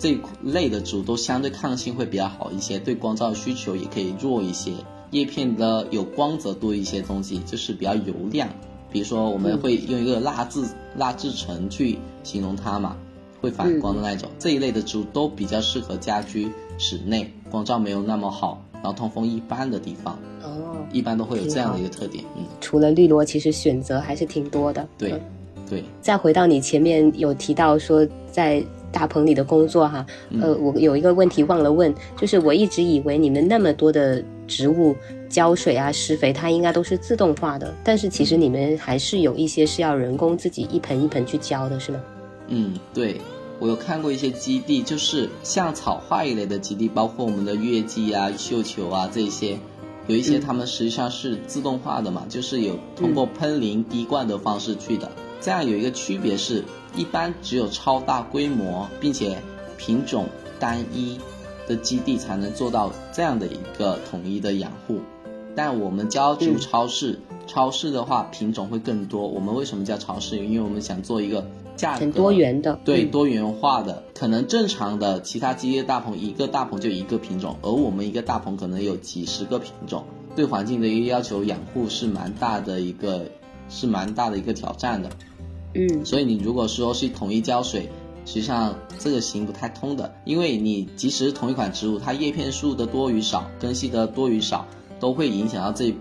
[0.00, 4.72] 这一类的植物都相对抗性会比较好一些，对光照需求也可以弱一些。
[5.10, 8.48] 叶片的有光泽度一些东西，就是比较油亮。
[8.90, 10.64] 比如说，我们会用一个蜡质
[10.96, 12.96] 蜡质层去形容它嘛，
[13.42, 14.28] 会反光的那种。
[14.38, 20.18] 这一类的植物都比较适合家居室内，光照没有那么好，然后通风一般的地方。
[20.42, 22.24] 哦，一般都会有这样的一个特点。
[22.38, 24.88] 嗯，除了绿萝，其实选择还是挺多的。
[24.96, 25.20] 对。
[25.68, 28.60] 对，再回到你前面有提到说在
[28.92, 30.04] 大棚里的工作哈，
[30.40, 34.96] 呃，我有一个问题忘了问，就是我一直以为你们那么多的植物
[35.28, 42.00] 浇水啊、施肥，它应该都是自动化的，但是其实你们还是有一些是要人工自己一盆一盆去浇的，是吗？
[42.48, 43.20] 嗯，对，
[43.60, 49.56] 我有看过一些基地，就是像草化一类的基地，包括我们的月季啊、绣球啊这些，
[50.08, 55.08] 有一些他们实际上是自动化的嘛，就是有通过喷淋滴灌的方式去的。
[55.40, 56.62] 这样有一个区别是，
[56.94, 59.38] 一般只有超大规模并且
[59.78, 60.26] 品种
[60.58, 61.18] 单一
[61.66, 65.00] 的基地才能做到这样的一个统一的养护。
[65.56, 69.26] 但我们叫植物超市，超市的话品种会更多。
[69.26, 70.36] 我们为什么叫超市？
[70.36, 74.04] 因为我们想做一个价格很多元的，对多元化的。
[74.14, 80.04] 可能正常的其他基地大棚一个大棚就一个品种，而我们一个大棚可能有几十个品种，
[80.36, 83.24] 对环境的一个要求养护是蛮大的一个，
[83.68, 85.10] 是蛮大的一个挑战的。
[85.74, 87.88] 嗯，所以你如果说是统一浇水，
[88.26, 94.66] 实际上这个行不太通的，因为你即使同一款植物，它叶片数的多与少、根系的多与少，
[94.98, 95.94] 都会影响到这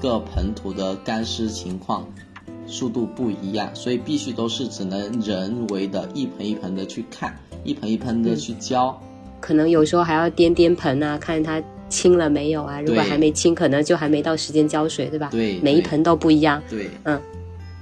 [0.00, 2.06] 个盆土的干湿情况，
[2.66, 7.34] 速度不一样，所以必须都是只能人为的一盆一盆的去看，
[7.64, 8.98] 一盆一盆的去浇，
[9.40, 15.28] 可能有时候还要掂掂盆啊，看它清了没有啊，如果还没清，可能就还没到时间浇水，对吧？
[15.30, 16.62] 对，每一盆都不一样。
[16.68, 17.20] 对，嗯。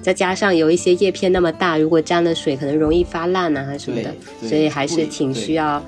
[0.03, 4.13] 再加上有一些叶片那么大，如果沾了水，可能容易发烂啊，还是什么的，
[4.47, 5.81] 所以还是挺需要，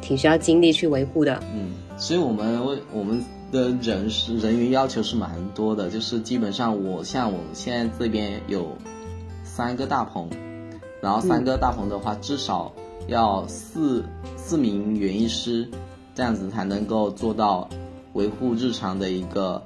[0.00, 1.38] 挺需要精力去维护的。
[1.54, 8.74] 嗯，所以我们为我们的人是人员要求是蛮多的，就是基本上我像我现在这边有
[9.44, 10.28] 三个大棚，
[11.02, 12.72] 然后三个大棚的话，至少
[13.06, 14.02] 要四
[14.36, 15.68] 四名园艺师，
[16.14, 17.68] 这样子才能够做到
[18.14, 19.62] 维护日常的一个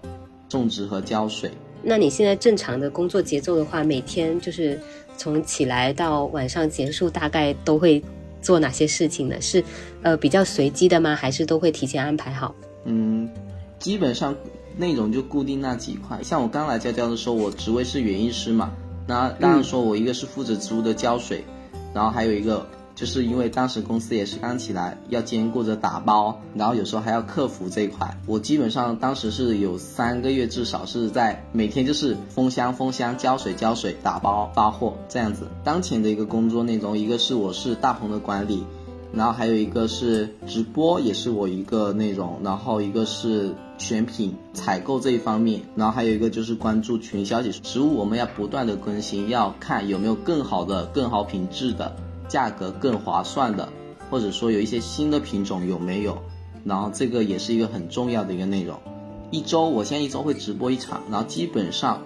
[0.49, 1.51] 种植和浇水。
[1.83, 4.79] 那你现在正常的工作节奏的话，每天就是
[5.17, 8.03] 从起来到晚上结束，大概都会
[8.41, 9.41] 做哪些事情呢？
[9.41, 9.63] 是
[10.03, 11.15] 呃比较随机的吗？
[11.15, 12.55] 还是都会提前安排好？
[12.85, 13.29] 嗯，
[13.79, 14.35] 基本上
[14.77, 16.23] 内容就固定那几块。
[16.23, 18.73] 像我刚来家教的时候，我职位是园艺师嘛，
[19.07, 21.45] 那当然说我一个是负责植物的浇水，
[21.93, 22.67] 然后还有一个。
[22.95, 28.17] 就是因为当时公司也是刚起来，要兼顾着打包，然后有时候还要客服这一块。
[28.27, 35.49] 我基本上当时是有三个月，至少是在每天就是封箱、封箱、浇水、浇水、打包、发货这样子。
[35.65, 38.65] 当前的一个工作内容，一个是我是大棚的管理，
[39.13, 47.51] 然后还有一个是直播，也是我一个内容，然后一个是选品、采购这一方面，然后还有一个就是关注群消息。
[47.51, 51.97] 植物我们要不断的更新，要看有没有更好的、更好品质的。
[52.33, 53.69] 价格更划算的，
[54.11, 56.17] 或者说有一些新的品种有没有？
[56.65, 58.81] 然后这个也是一个很重要的一个内容。
[59.31, 62.03] 一周，我现在一周会直播一场，然后基本上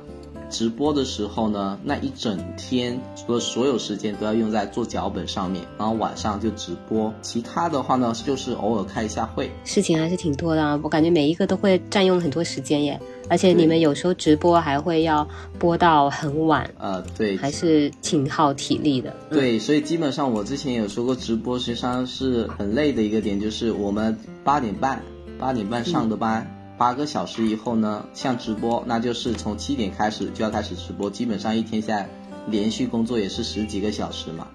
[0.50, 7.12] 直播的时候呢，那一整天除了所有时间都要用在做脚本上面，然后晚上就直播。
[7.22, 9.50] 其他的话呢，就是偶尔开一下会。
[9.64, 13.00] 事情还是挺多的啊，我感觉每一个都会占用很多时间耶。
[13.28, 15.28] 而且你们有时候直播还会要
[15.58, 19.12] 播到很晚，呃，对，还是挺耗体力的。
[19.28, 25.02] 对，所以基本上我之前有说过，直播实际上是很累的一个点，就是我们八点半
[25.40, 32.08] 八点半上的班，八个小时以后呢，像直播，那就是从七点开始就要开始直播，基本上一天下来
[32.48, 34.46] 连续工作也是十几个小时嘛。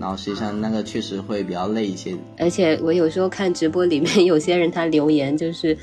[0.00, 2.16] 然后实际上那个确实会比较累一些。
[2.38, 5.76] 而且我有时候看直播里面有些人他留言就是。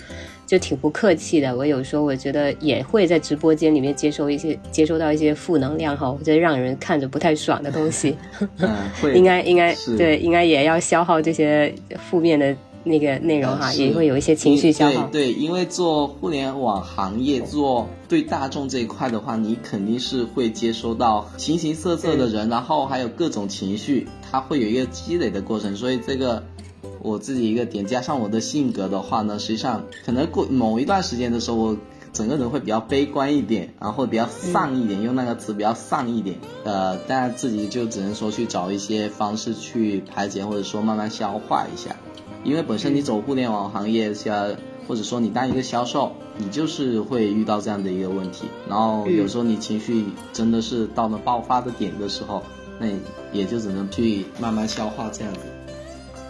[0.47, 8.17] 就挺不客气的，我有时候我觉得也会在直播间里面接收一些接收到一些负能量哈，或者让人看着不太爽的东西，
[8.57, 8.69] 嗯，
[9.01, 11.73] 会 应该应该对，应该也要消耗这些
[12.09, 12.53] 负面的
[12.83, 15.07] 那个内容哈，也会有一些情绪消耗。
[15.11, 26.43] 对，因为做互联网行业做对大众这一块的话，你肯定是会接收到形形色色的人，然后还有各种情绪，它会有一个积累的过程，所以这个。
[27.03, 31.77] 我自己一个点，加上我的性格的话呢，实际上可能过某一段时间的时候，我
[32.13, 36.37] 整个人会比较悲观一点，然后比较丧一点，用那个词比较丧一点。
[36.63, 41.95] 呃，但自己就只能说去找一些方式去排解，或者说慢慢消化一下。
[42.43, 44.55] 因为本身你走互联网行业，像
[44.87, 48.45] 或者说你当一个销售，你就是会遇到这样的一个问题。
[48.67, 52.43] 然后有时候你情绪真的是到了爆发的点的时候，
[52.79, 52.87] 那
[53.31, 55.39] 也就只能去慢慢消化这样子。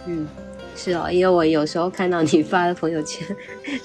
[0.06, 0.28] 嗯。
[0.74, 3.26] 是哦，因为我有时候看到你发的朋友圈，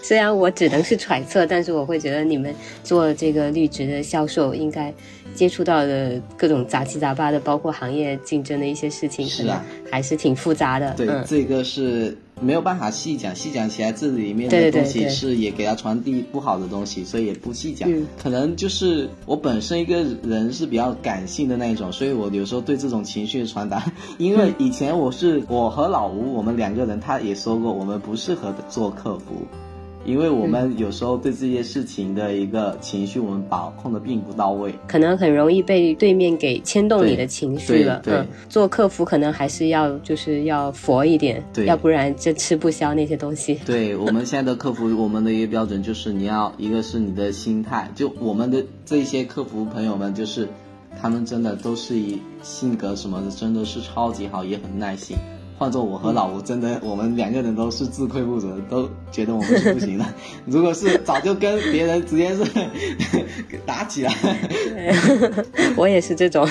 [0.02, 4.92] 虽然我只能是揣测，但是我会觉得你们做这个绿植的销售，应该
[5.38, 10.94] 接触到的各种杂七杂八的，包括行业竞争的一些事情，是啊，还是挺复杂的。
[10.96, 12.18] 对，这个是。
[12.40, 17.90] 没有办法细讲，细讲起来这里面的东西是也给他传递不好的东西，所以也不细讲。
[18.22, 29.48] 可能就是我本身一个人是比较感性的那一种，所以我有时候对这种情绪的传达，因为以前我是我和老吴我们两个人，他也说过我们不适合做客服。
[30.08, 38.00] 因为我们有时候对这些事情的一个情绪，我们把控的并不到位，可能很容易被对面给牵动你的情绪了。
[38.06, 43.60] 对，做客服可能还是要就是要佛一点，对，要不然就吃不消那些东西。
[43.66, 50.48] 对 我们现在的客服，我们的一个标准就是你要一个是你的心态，就我们的这些客服朋友们，就是
[51.02, 55.18] 他们真的都是以性格什么的，真的是超级好，也很耐心。
[55.58, 60.06] 换做我和老吴，真的我们两个人都是自愧不如，都觉得我们是不行的。
[60.46, 62.44] 如果是早就跟别人直接是
[63.66, 64.14] 打起来。
[65.76, 66.48] 我也是这种。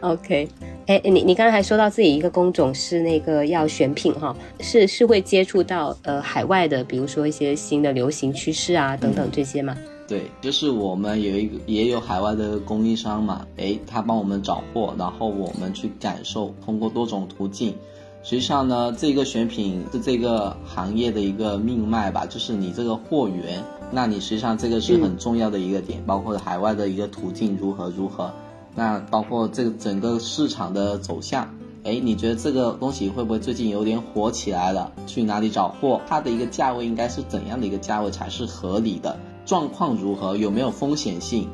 [0.00, 0.46] OK，
[0.86, 9.74] 哎，你你刚才还说到自己一个工种是那个要选品哈，是是会接触到呃海外的，比如说一些新的流行趋势啊等等这些吗？
[10.06, 17.74] 对，就是我们有一个也有海外的供应商嘛，诶，他帮我们找货，然后我们去感受，通过多种途径。
[18.22, 28.30] 实际上呢，这个选品是这个行业的一个命脉吧，就是你这个货源，那你实际上这个是很重要的一个点，包括海外的一个途径如何如何，
[28.74, 31.48] 那包括这个整个市场的走向，
[31.82, 34.92] 诶，你觉得这个东西会不会最近有点火起来了？
[35.06, 36.00] 去哪里找货？
[36.06, 39.18] 它的一个价位应该是怎样的一个价位才是合理的？
[39.44, 40.36] 状况如何？
[40.36, 41.48] 有没有风险性？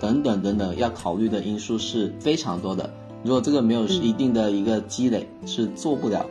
[0.00, 2.90] 等等等等，要考虑的因素是非常多的。
[3.22, 6.26] 如果这个没有一定的一个积累，是做不了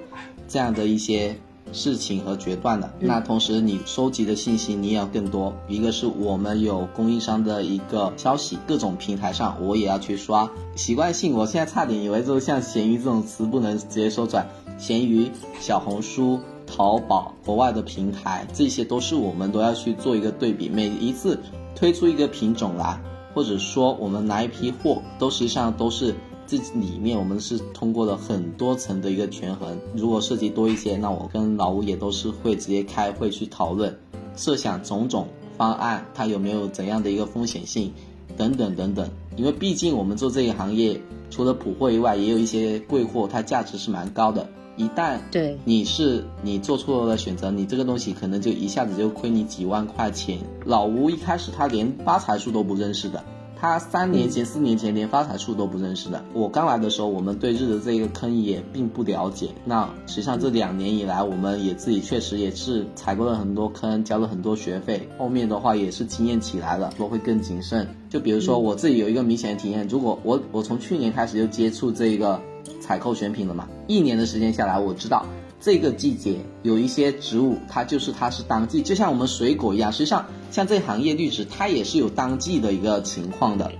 [0.47, 1.35] 这样的一些
[1.71, 2.93] 事情和决断的。
[2.99, 5.51] 那同时，你收集的信息你也要更多。
[5.67, 10.47] 一个是我们有供应商的一个消息，各种平台上我也要去刷。
[10.75, 14.47] 习惯性，我现在差点以为就像闲鱼这种词不能直接说转，
[14.77, 16.39] 闲鱼、小红书。
[16.75, 20.67] 淘宝、国外的平台，这些都是我们都要去做一个对比。
[20.67, 21.39] 每一次
[21.75, 22.99] 推出一个品种来，
[23.35, 26.15] 或者说我们拿一批货，都实际上都是
[26.47, 29.77] 这里面我们是通过了很多层的一个权衡。
[29.95, 33.95] 如果涉及多一些，那我跟老吴也都是会直接开会去讨论，
[34.35, 37.93] 设想种种方案，它有没有怎样的一个风险性，
[38.35, 39.07] 等等等等。
[39.37, 40.99] 因为毕竟我们做这一行业，
[41.29, 44.49] 除了普货以外，也有一些贵货，它价值是蛮高的。
[44.75, 50.39] 一旦对你是你做错了选择，你这个东西可能就一下子就亏你几万块钱。
[50.65, 53.23] 老吴一开始他连发财树都不认识的，
[53.63, 56.21] 他三年前、四年前连发财树都不认识的。
[56.33, 59.51] 我刚来的时候，我们对日的这个坑也并不了解。
[59.63, 65.07] 那实际上这两年以来，我们也自己确实也是踩过了很多坑，交了很多学费。
[65.17, 67.87] 后面的话也是经验起来了，都会更谨慎。
[68.09, 72.41] 就比如说我自己有一个明显的体验，如果我我从去年开始就接触这个。
[72.79, 73.67] 采购选品了嘛？
[73.87, 75.25] 一年的时间下来，我知道
[75.63, 79.89] 这个季节有一些植物，它就是它是当季，就像我们水果一样。
[79.93, 83.71] 实际上，像这行业绿植，它也是有当季的一个情况的。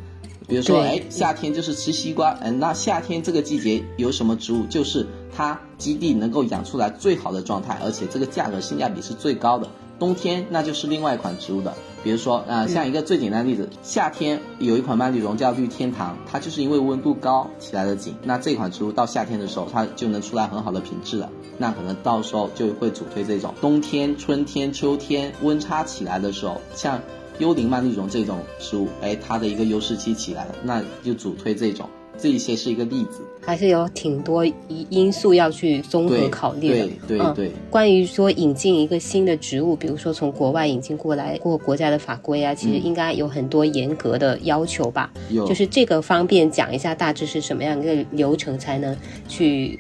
[0.47, 5.05] 比如说，哎，夏天就是吃西瓜，嗯，那夏天这个季节有什么植物，就是
[5.36, 9.67] 它基地能够养出来最好的状态，而且这个价格性价比是最高的。
[9.99, 11.73] 冬天那就是另外一款植物的，
[12.03, 18.15] 比如说啊，像一个最简单的例子，夏天有一款曼绿绒叫绿天堂，它就是因为温度高起来的景。
[18.23, 21.29] 那这款植物到夏天的时候，它就能出来很好的品质了。
[21.57, 26.99] 那可能到时候就会主推这种冬天、春天、秋天温差起来的时候，像
[27.39, 31.87] 幽灵曼绿绒这种植物，哎，它的一个优势期起来了，那就主推这种。
[32.18, 34.55] 这一些是一个例子，还是有挺多因
[34.89, 36.89] 因素要去综合考虑的。
[37.07, 37.51] 对对对。
[37.70, 45.11] 关于说引进一个新的植物，比如说从国外引进过来，过国家的法规啊，其实应该有很多严格的要求吧？
[45.30, 45.45] 有。
[45.47, 48.95] 就是这个方便讲一下，大致是什么样一个流程才能
[49.28, 49.78] 去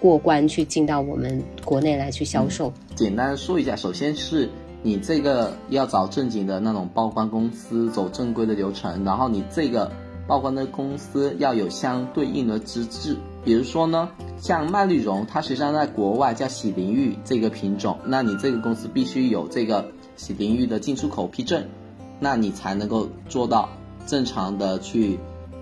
[0.00, 2.72] 过关，去进到我们国内来去销售？
[2.96, 4.48] 简单说一下，首先是
[4.82, 9.88] 你这个要找正经的那种报关公司，走正规的流程，然后你这个。
[10.26, 14.08] 报关的公司要有相对应的资质，比如说呢，
[14.38, 21.64] 像麦绿绒，它实际上在国外叫喜林玉这个品种，那你这个公司必须有这个喜林玉的进出口批证，
[22.18, 23.68] 那你才能够做到
[24.06, 25.18] 正常的去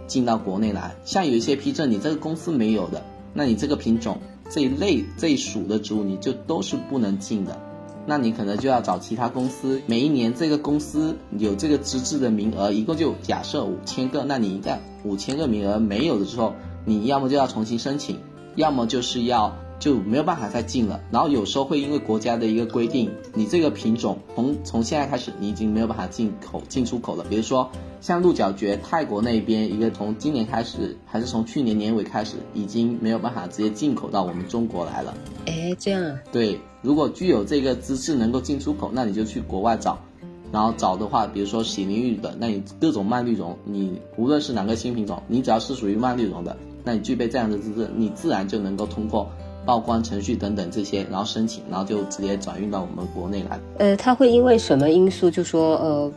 [0.06, 0.94] 进到国内来。
[1.04, 3.02] 像有一些批证你这个公司没有的，
[3.34, 7.60] 那你这个品种这一类这一属的植物你就都是不能进的。
[8.06, 18.18] 那你可能就要找其他公司，每一年这个公司有这个资质的名额，一共就假设五千个，那你一旦五千个名额没有的时候，你要么就要重新申请，
[18.56, 21.00] 要么就是要就没有办法再进了。
[21.10, 27.24] 然后有时候会因为国家的一个规定，你这个品种从从现在开始你已经没有办法进口进出口了。
[27.30, 27.70] 比如说
[28.02, 35.14] 像鹿角蕨，泰国那边一个从今年开始还是从去年年尾开始，已经没有办法直接进口到我们中国来了。
[35.46, 36.20] 哎，这样啊？
[36.30, 36.60] 对。
[36.84, 39.98] 如果具有这个资质能够进出口，那你就去国外找，
[40.52, 46.54] 然后找的话，比如说喜林玉的，那你各种曼绿绒，你无论是哪个新品种，你只要是属于曼绿绒的，
[46.84, 49.26] 那你具备这样的资质，你自然就能够通过
[49.64, 53.58] 报关程序等等这些，然后申请，然后就直接转运到我们国内来。
[53.78, 56.12] 呃，他会因为什么因素就说呃？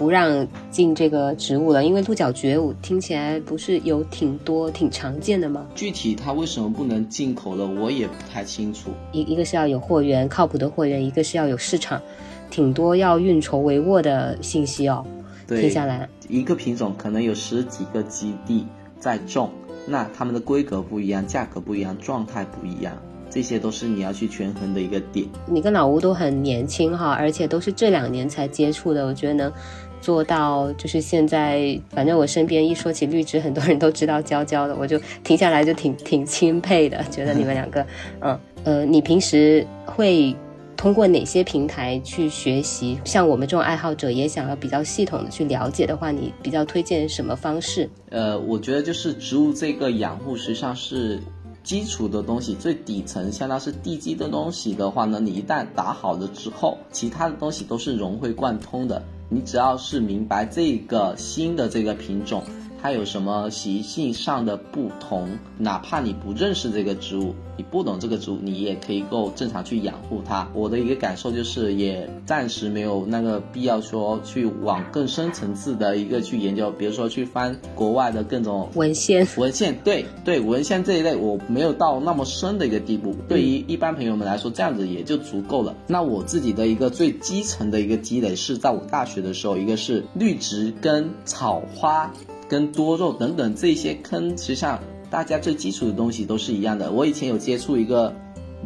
[0.00, 5.66] 不让进这个植物了，因为鹿角蕨我听起来不是有挺多、挺常见的吗？
[5.74, 8.88] 具体它为什么不能进口了，我也不太清楚。
[9.12, 12.00] 一一个是要有货源，靠谱的货源；一个是要有市场，
[12.48, 15.04] 挺多要运筹帷幄的信息哦。
[15.46, 18.66] 对，听下来，一个品种可能有十几个基地
[18.98, 19.50] 在种，
[19.86, 22.96] 那它们的规格不一样，价格不一样，状态不一样。
[23.32, 25.24] 这些都是你要去权衡的一个点。
[25.46, 29.52] 你跟老吴都很年轻哈，而且都是这两年才接触的，我觉得能
[30.00, 37.86] 做到就是现在，反正我身边一说起绿植，很多人都知道娇娇的，我就停下来就挺挺钦佩的，觉得你们两个，
[38.20, 40.34] 嗯呃，你平时会
[40.76, 42.98] 通过哪些平台去学习？
[43.04, 47.88] 像我们这种爱好者也想要比较系统的去了解的话，你比较推荐什么方式？
[48.10, 51.20] 呃，我觉得就是植物这个养护实际上是。
[51.62, 59.00] 基础的东西，最底层相当是地基的东西的话呢，你一旦打好了之后，其他的东西都是融会贯通的。
[59.32, 62.42] 你只要是明白这个新的这个品种。
[62.82, 65.28] 它有什么习性上的不同？
[65.58, 70.48] 哪怕你不认识这个植物，你不懂这个植物，你也可以够正常去养护它。
[70.54, 79.26] 我的一个感受就是，也暂时没有那个必要说去往更深层次的一个去研究，比如说去翻国外的各种文献。
[79.36, 83.14] 文献对对，文献这一类我没有到那么深的一个地步。
[83.28, 85.76] 对于一般朋友们来说，这样子也就足够了。
[85.86, 92.10] 那我自己的一个最基层的一个积累是在我大学的时候，一个是绿植跟草花。
[92.50, 96.90] 跟多肉等等这些坑，实际上大家最基础的东西都是一样的。
[96.90, 98.12] 我以前有接触一个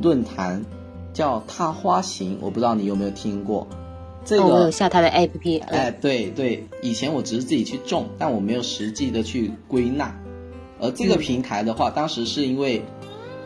[0.00, 0.64] 论坛，
[1.12, 3.68] 叫踏花行，我不知道你有没有听过。
[4.24, 5.62] 这个我有下它的 APP。
[5.64, 10.18] 哎，对对，以前我只是自己去种，但我没有实际的去归纳。
[10.80, 12.82] 而这个平台的话，当时是因为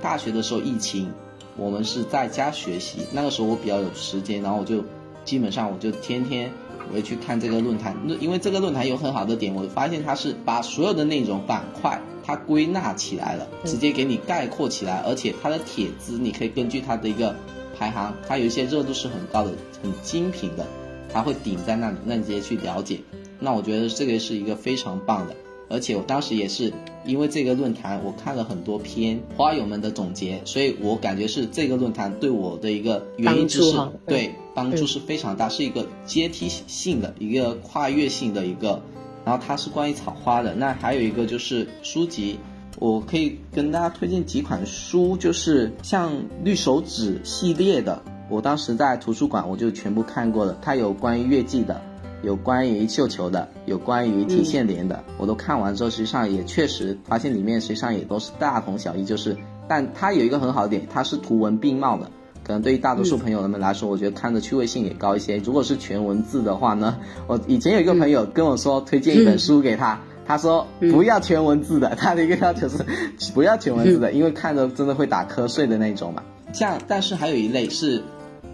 [0.01, 1.11] 大学的时候疫情，
[1.57, 4.85] 我们是在家学习，那个时候我比较有时间，然后我就
[5.25, 6.49] 基本上我就天天。
[6.89, 17.35] 我会去看这个论坛，因为这个论坛有很好的点，我发现它是把所有的那种板块它归纳起来了，直接给你概括起来，而且它的帖子你可以根据它的一个
[17.79, 19.53] 排行，它有一些热度是很高的、
[19.83, 20.67] 很精品的，
[21.13, 23.01] 它会顶在那里，那你直接去了解。
[23.39, 25.37] 那我觉得这个是一个非常棒的，
[25.69, 26.73] 而且我当时也是
[27.05, 34.35] 因为这个论坛，我看了很多篇花友们的总结，所以我感觉是这个论坛对我的一个原因就是对。
[34.55, 38.83] 帮助是非常大，是一个阶梯性的一个跨越性的一个，
[39.25, 40.53] 然后它是关于草花的。
[40.53, 42.41] 那还有一个就是书籍，
[42.81, 46.13] 我可以跟大家推荐几款书，就是像
[46.43, 50.59] 绿手指系列的，我当时在图书馆我就全部看过了。
[50.61, 51.81] 它有关于月季的，
[52.23, 59.37] 有关于绣球的，有关于提线莲的，我都看完之后，实际上也确实发现里面实际上也都是大同小异，就是，
[59.69, 62.11] 但它有一个很好的点，它是图文并茂的。
[62.45, 65.37] 可能对于大多数朋友们来说，我觉得看的趣味性也高一些。
[65.37, 66.97] 如果是全文字的话呢，
[67.27, 76.23] 我以前有一个朋友跟我说推荐一本书给他，他说不要全文字的，他的一个要求是不要全文字的，因为看着真的会打瞌睡的那种嘛。
[76.55, 78.03] 像但是还有一类是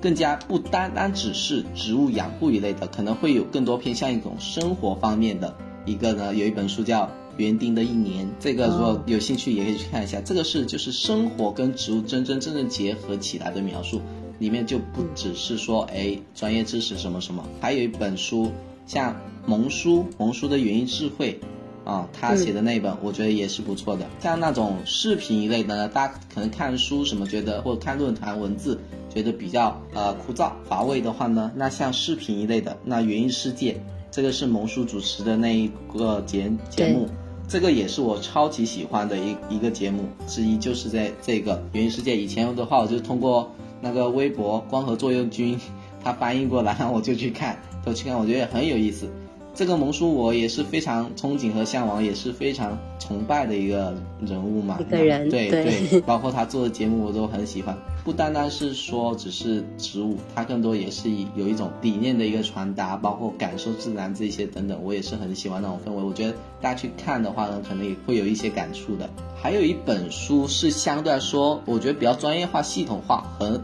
[0.04, 6.34] 更加不单单只是植物养护一类的，可能会有更多偏向一种生活方面的一个呢。
[6.34, 7.10] 有一本书叫。
[7.36, 10.20] 园丁的一年，这个如果有兴趣也可以去看一下。
[10.20, 14.00] 这个是就是生活跟植物真真正正结合起来的描述，
[14.38, 17.44] 里面就不只是说哎专业知识什么什么。
[17.60, 18.52] 还有一本书，
[18.86, 21.40] 像蒙叔蒙叔的园艺智慧，
[21.84, 24.06] 啊，他写的那本我觉得也是不错的。
[24.20, 28.78] 像那种视频一类的呢，大家可能看书什么觉得或者看论坛文字
[29.14, 37.08] 觉得比较呃枯燥乏味的话呢，那像视频一类的，那园艺世界这个是萌叔主持的那一个节节目。
[37.46, 43.52] 这个也是我超级喜欢的一一个节目之一，就是在这个《元世界》以前的话，我就通过
[43.82, 45.60] 那个微博“光合作用君”
[46.02, 49.06] 他翻译过来，然后我就去看，都去看，我觉得很有意思。
[49.54, 54.78] 这个萌叔我也是非常憧憬和向往，也是非常崇拜的一个人物嘛。
[54.80, 57.76] 一个人，对对，包括他做的节目我都很喜欢。
[58.04, 66.02] 不单单是说只是植物，它更多也是有一种理念的一个传达，包括感受自然这些等等，我也是很喜欢那种氛围。
[66.02, 69.08] 我觉得大家去看的话呢，可能也会有一些感触的。
[69.40, 73.58] 还有一本书是相对来说，我觉得比较专业化、系统化，很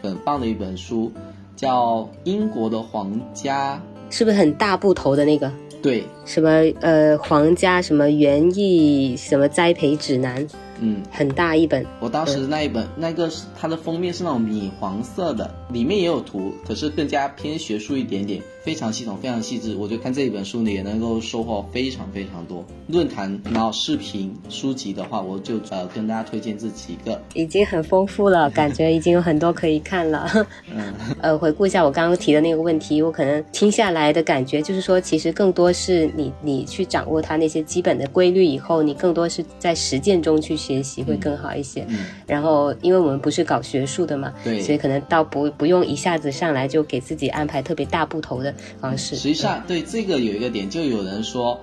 [0.00, 1.12] 很棒的一本书，
[1.54, 3.76] 叫《英国的皇家》。
[4.08, 5.52] 是不是很大部头的那个？
[5.82, 6.48] 对，什么
[6.80, 10.46] 呃皇家什么园艺什么栽培指南？
[10.80, 11.84] 嗯，很大一本。
[12.00, 19.76] 我当时那一本，那个是它的封面是那种米黄色的，里面也有图，可是更加偏学术一点点，非常系统，非常细致。
[19.76, 22.64] 我觉得看这一本书呢，也能够收获非常非常多。
[22.88, 30.28] 论坛然后视频书籍的话，我就呃跟大家推荐这几个，已经很丰富了，感觉已经有很多可以看了。
[30.74, 30.92] 嗯，
[31.22, 40.72] 呃，回顾一下我刚刚提的那个问题，我可能听下来的感觉就是说，其实更多是你你去掌握它那些基本的规律以后，你更多是在实践中去学。
[40.72, 41.86] 学习会更好一些，
[42.26, 49.16] 然后因为我们不是搞学术的嘛，对，所以可能倒不不用一下子上来就给自己安排特别大部头的方式。
[49.16, 51.60] 实际上，对这个有一个点，就有人说，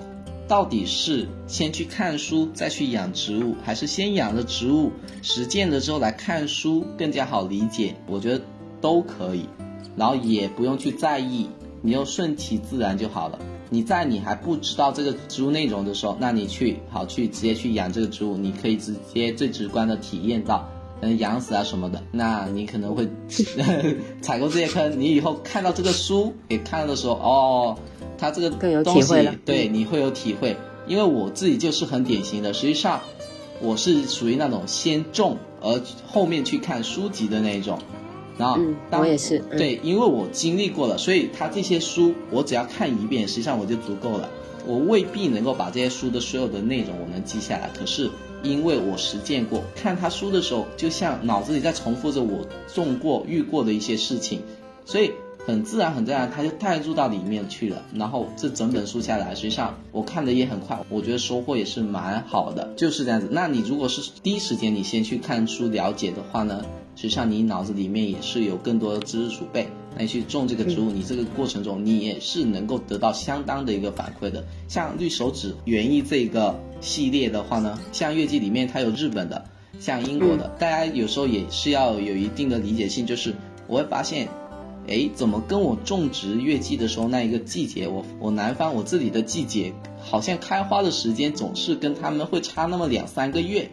[0.47, 7.95] 到底是先去看书再去养植物，还是先养了植物实践了之后来看书更加好理解？
[8.07, 8.41] 我觉得
[8.81, 9.45] 都可以，
[9.95, 11.49] 然后也不用去在意，
[11.81, 13.37] 你就顺其自然就好了。
[13.69, 20.67] 你在你还不知道这个植物内容的时候，那你去好去直接去养这个植物，你可以直接最直观的体验到，
[21.01, 22.03] 嗯，养死啊什么的。
[22.11, 23.07] 那你可能会
[24.21, 27.77] 踩过 这些坑，你以后看到这个书给看的时候，哦，
[28.17, 29.33] 它这个更有体会了。
[29.45, 30.57] 对，你会有体会。
[30.87, 32.99] 因为我自己就是很典型的，实际上
[33.61, 37.77] 我是属于那种先种而后面去看书籍的那种。
[38.37, 38.57] 然后，
[38.91, 44.29] 我也是对，因为我经历过了，所以他这些书我只要看一遍，实际上我就足够了。
[44.65, 48.09] 我未必能够把这些书的所有的内容我能记下来，可是
[48.43, 54.41] 因为我实践过，看他书的时候，就像脑子里在重复着我种过、遇过的一些事情，
[54.85, 55.11] 所以。
[55.47, 57.81] 很自然，很自然，他就带入到里面去了。
[57.95, 63.29] 然后这整本书下来，实际上我看的也很快，我觉得收获也是蛮好的，就是这样子。
[63.31, 66.63] 那你如果是第一时间你先去看书了解的话呢，
[66.95, 69.67] 实际上你脑子里面也是有更多的知识储备。
[69.95, 74.45] 那你去种这个植物，你这个过程中你也是能够得到相当的一个反馈的。
[74.67, 79.45] 像绿手指园艺这个系列的话呢，像月季里面它有日本的，
[79.80, 83.34] 像英国的，大家有时候也是要有一定的理解性，就是
[83.67, 84.27] 我会发现。
[84.88, 89.71] 哎，怎么跟我种植月季的时候那一个季节，我我南方我自己的季节
[90.01, 93.69] 好像开花的时间总是跟他们会差那么两三个月，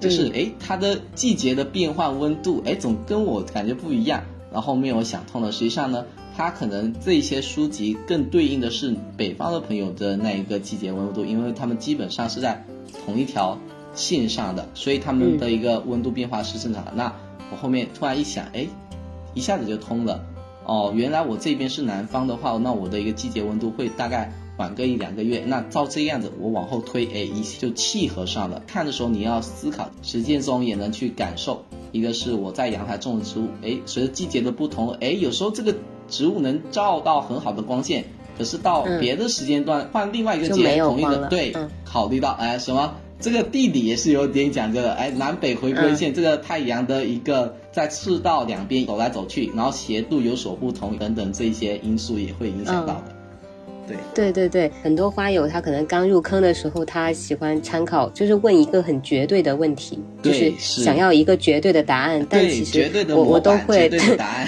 [0.00, 4.24] 就是哎它的季节的变换温度，哎总跟我感觉不一样。
[4.52, 6.04] 然后后面我想通了，实际上呢，
[6.36, 12.64] 它可能这些书籍更对应的是北方的朋友的那一个季节温度，因为他们基本上是在
[13.04, 13.58] 同一条
[13.94, 16.92] 线上的，所以他们的一个温度变化是正常的。
[16.94, 17.14] 那
[17.50, 18.66] 我后面突然一想，哎，
[19.34, 20.24] 一下子就通了。
[20.64, 25.42] 哦，原来我这边是南方的话，那我的一个季节温度会大概晚个一两个月。
[25.44, 28.62] 那照这样子，我往后推，哎，一就契合上了。
[28.66, 31.64] 看的时候你要思考，实践中也能去感受。
[31.90, 35.74] 一个是我在阳台种的植物，哎，随着季节的不同，哎，有时候这个
[36.08, 38.04] 植物能照到很好的光线，
[38.36, 42.94] 可是到别的时间段换另外一个节同一个对，考虑到哎什么？
[43.20, 53.21] 这个地理也是有点讲究的，哎，南北回归线，这个太阳的一个在赤道两边走来走去，然后斜度有所不同等等这一些因素也会影响到的。
[53.86, 53.96] 对。
[54.14, 62.24] 对对对，很多花友他可能刚入坑的时候，他喜欢参考，就是问一个很绝对的问题，就是想要一个绝对的答案。
[62.28, 63.88] 但其实我我都会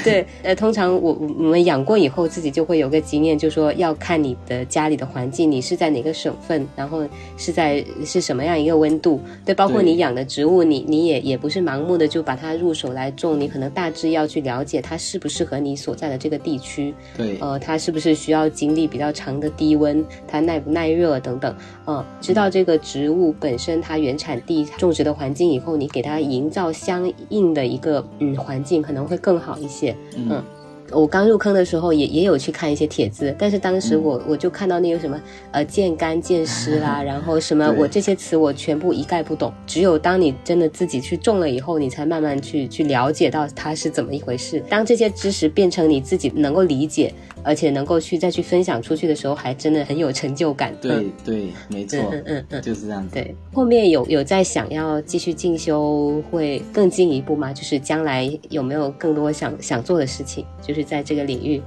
[0.02, 7.02] 对 呃，通常我我们养过以后，自己就会有个经验，就说要看你的家里的环境，你是在哪个省份，然后
[7.36, 19.23] 是在是什么样一个温度，对，包括你养的植物，你你也也不是盲目的就把它入手来种，你可能大致要去了解它适不适合你所在的这个地区，对，呃，它是不是需要经历比较长。
[19.24, 21.56] 常的低温，它耐不耐热等等，
[21.86, 30.42] 嗯，知道这个植物本身它原产地种植的环境以后，你给它营造相应的一个嗯环境，可能会更好一些，嗯。
[30.90, 35.20] 我刚入坑的时候也也有去看一些帖子，但是当时我我就看到那个什么
[35.50, 44.62] 呃见干见湿啦， 然后什么我这些词我全部一概不懂，只有当你真的自己去种了以后，你才慢慢去去了解到它是怎么一回事。
[44.68, 47.12] 当这些知识变成你自己能够理解，
[47.42, 50.74] 而且能够去再去分享出去的时候，还真的很有成就感。
[50.80, 53.14] 对对，没错，嗯嗯嗯，就是这样子。
[53.14, 57.52] 对，后面有有在想要继续进修，会更进一步吗？
[57.52, 60.44] 就是将来有没有更多想想做的事情？
[60.60, 60.84] 就是。
[60.84, 61.62] 在这个领域，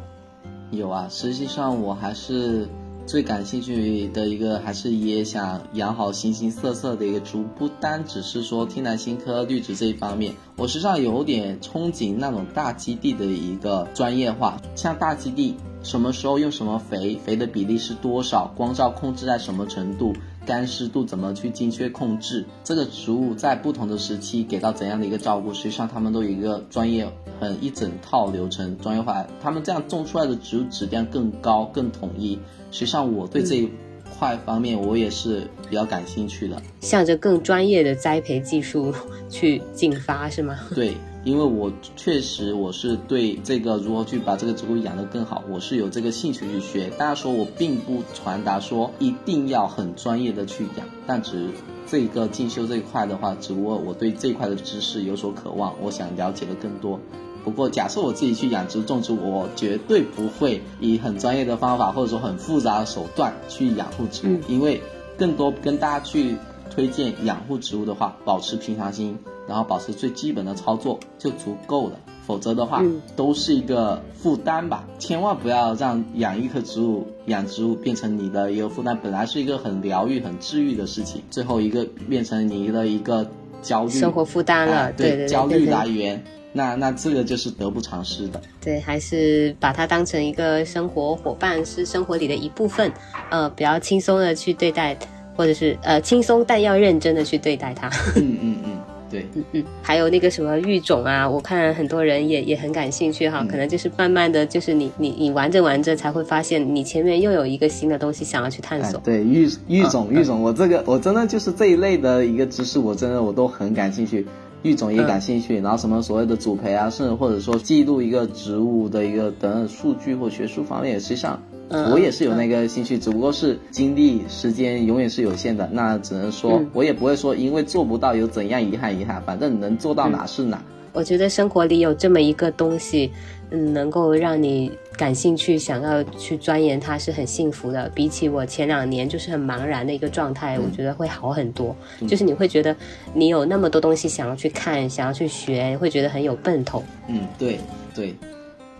[0.71, 1.07] 有啊。
[1.09, 2.67] 实际上，我还是
[3.05, 10.35] 最感兴趣的一个，还是也想养好形形色色的一个植物，不单只是说天南星科绿植这一方面。
[10.57, 20.13] 我实际上有点憧憬那种大基地的一个专业化，像大基地什么时候用什么肥，肥的比例是多少，光照控制在什么程度。
[20.47, 22.45] 干湿度怎么去精确控制？
[22.63, 25.53] 这个植物在不同的时期给到怎样的一个照顾？
[25.53, 27.05] 实际上，他们都有一个专业、
[27.41, 29.27] 很一整套流程，专业化。
[29.41, 32.39] 他们这样种出来的植物质量更高、更统一。
[32.71, 33.69] 实际上，我对这一
[34.17, 38.93] 块方面我也是比较感兴趣的，向着更专业的栽培技术
[39.29, 40.57] 去进发，是吗？
[40.73, 40.93] 对。
[41.27, 46.89] 因为我确实我是对这个如何去把这个植物养得更好，我是有这个兴趣去学。
[46.91, 51.49] 大家说我并不传达说一定要很专业的去养，但只
[51.85, 56.97] 这个进修这一块的话，只不过我对这块的知识有所渴望，我想了解的更多。
[57.43, 64.81] 不过假设我自己去养殖种植，我绝对不会以很专业的方法或者说很复杂的手段去养护植物，因为
[65.17, 66.37] 更多跟大家去
[66.69, 69.19] 推荐养护植物的话，保持平常心。
[69.47, 72.83] 然后保持最基本的操作就足够了，否则的话
[73.15, 74.85] 都是一个负担吧。
[74.99, 78.97] 千万不要让养一棵植物、养植物变成你的一个负担。
[79.01, 83.25] 本来是一个很疗愈、很治愈的事情，最后一个变成你的一个
[83.61, 84.91] 焦虑、生活负担了。
[84.91, 86.21] 对对对，焦虑来源，
[86.51, 88.41] 那那这个就是得不偿失的。
[88.59, 92.91] 对，还是把它当成一个生活伙伴，是生活里的一部分。
[93.29, 94.97] 呃，比较轻松的去对待，
[95.35, 97.87] 或者是呃轻松但要认真的去对待它。
[98.15, 98.77] 嗯嗯嗯。
[99.09, 108.99] 对，嗯嗯，还有那个什么育种啊，我看很多人也也很感兴趣哈，可能就是慢慢的就是你你你玩着玩着才会发现，你前面又有一个新的东西想要去探索。
[109.03, 114.25] 对，育育种育种，我这个我真的就是这一类的一个知识，我真的我都很感兴趣，
[114.63, 121.41] 育种也感兴趣，然后什么所谓的主培啊，甚至或者说记录一个植物的一个等等数据或学术方面，实际上。
[121.69, 125.67] 我也是有那个兴趣，只不过是精力时间永远是有限的。
[125.71, 130.63] 那只能说，我也不会说因为做不到有怎样遗憾遗憾，反正能做到哪是哪。
[130.93, 133.11] 我觉得生活里有这么一个东西，
[133.51, 137.87] 嗯，能够让你感兴趣，想要去钻研它，是很幸福的。
[137.93, 141.75] 比起我前两年就是很茫然的一个状态，我觉得会好很多。
[142.07, 142.75] 就是你会觉得
[143.13, 146.81] 你有那么多东西想要去看，想要去学，会觉得很有奔头。
[147.07, 147.59] 嗯，对
[147.93, 148.15] 对。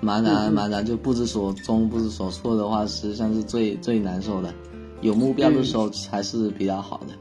[0.01, 4.53] 茫然茫然就不知所终不知所措的话，实际上是最最难受的。
[5.01, 7.13] 有目标的时候还是比较好的。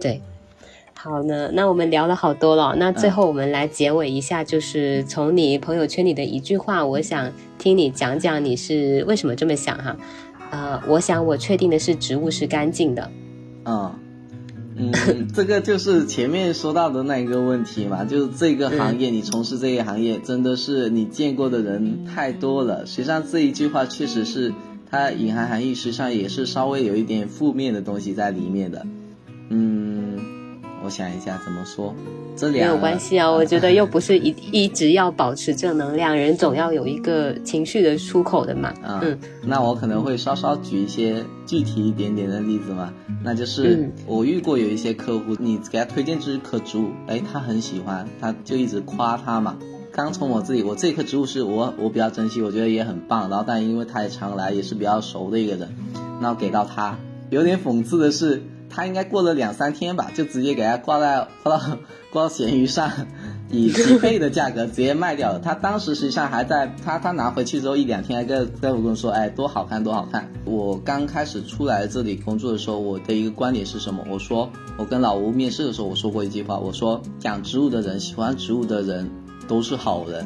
[0.00, 0.20] 对，
[0.94, 9.96] 好呢，那我们聊了好多了，那最后我们来结尾一下，就是从你朋友圈里的一句话，我想听你讲讲你是为什么这么想哈。
[10.50, 13.10] 呃，我想我确定的是植物是干净的。
[13.64, 13.92] 嗯。
[14.80, 22.86] 嗯，这个就是前面说到的那一个问题嘛，就是这个行业，你从事这一行业，真的是你见过的人太多了。
[22.86, 24.54] 实际上这一句话确实是
[24.90, 28.86] 它隐含含义，实际上也是稍微有一点负面的东西在里面的。
[29.50, 30.09] 嗯。
[30.90, 31.94] 我想一下怎么说，
[32.34, 33.30] 这两没有关系啊。
[33.30, 38.74] 我觉得又不是一一直要保持正能量，人总要有一个情绪的出口的嘛。
[38.82, 42.92] 嗯，那我可能会稍稍举一些具体一点点的例子嘛。
[43.22, 49.56] 那就是我遇过有一些客户，你给他推荐这棵植物，哎，他很喜欢，他就一直夸他嘛。
[49.92, 53.30] 刚从我自己，我这棵植物是我我比较珍惜，我觉得也很棒。
[53.30, 55.68] 然后，但因为他也常来，也是比较熟的一个人，
[56.20, 58.42] 那给到他，有点讽刺的是。
[58.70, 61.78] 他应该过了两三天吧，就直接给他挂在挂到
[62.10, 62.90] 挂到闲鱼上，
[63.50, 65.38] 以几倍的价格直接卖掉了。
[65.38, 70.28] 他当时实际上还在他他拿回去之后一两天还在在我跟我说，哎，多好看多好看。
[70.44, 74.04] 我刚开始出来这里工作的时候，我的一个观点是什么？
[74.08, 79.10] 我说我跟老吴面试的时候我说过一句话，我说养植物的人喜欢植物的人。
[79.50, 80.24] 都是好人，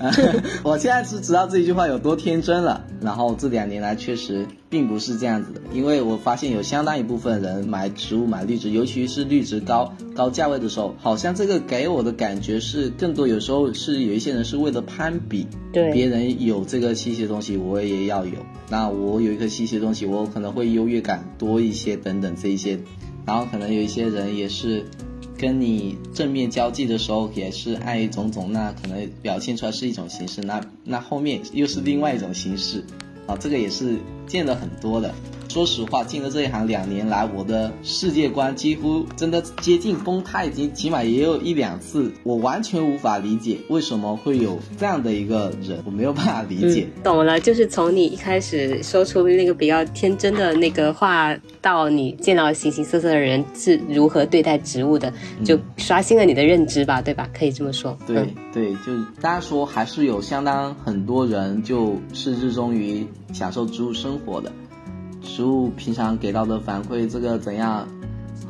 [0.64, 2.82] 我现在是知道这一句话有多天真了。
[3.02, 18.38] 然后这两年来确实并不是这样子的，因为我发现有相当一部分人买植物、买绿植，尤其是绿植高高价位的时候，好像这个给我的感觉是更多，有时候是有一些人是为了攀比，对别人有这个稀奇的东西，我也要有。
[18.70, 22.78] 那我有一个稀奇的东西，我可能会优越感多一些，等等这一些。
[23.26, 24.86] 然后可能有一些人也是。
[25.36, 32.84] 跟你正面交际的时候也是爱种种，那可能表现出来是一种形式，那那后面又是另外一种形式，
[33.26, 35.14] 啊，这个也是见了很多的。
[35.54, 46.88] 说实话，进了这一行两年来，我的世界观几乎真的接近崩塌，已经起码也有一两次，我完全无法理解为什么会有这样的一个人，我没有办法理解。
[47.04, 51.32] 懂了，就是从你一开始说出那个比较天真的那个话，
[51.62, 55.12] 到你见到形形色色的人是如何对待植物的，
[55.44, 57.30] 就刷新了你的认知吧，对吧？
[57.32, 57.96] 可以这么说。
[58.04, 64.50] 对对，就大家说还是有相当很多人就是热衷于享受植物生活的。
[65.24, 67.88] 实物平常给到的反馈，这个怎样，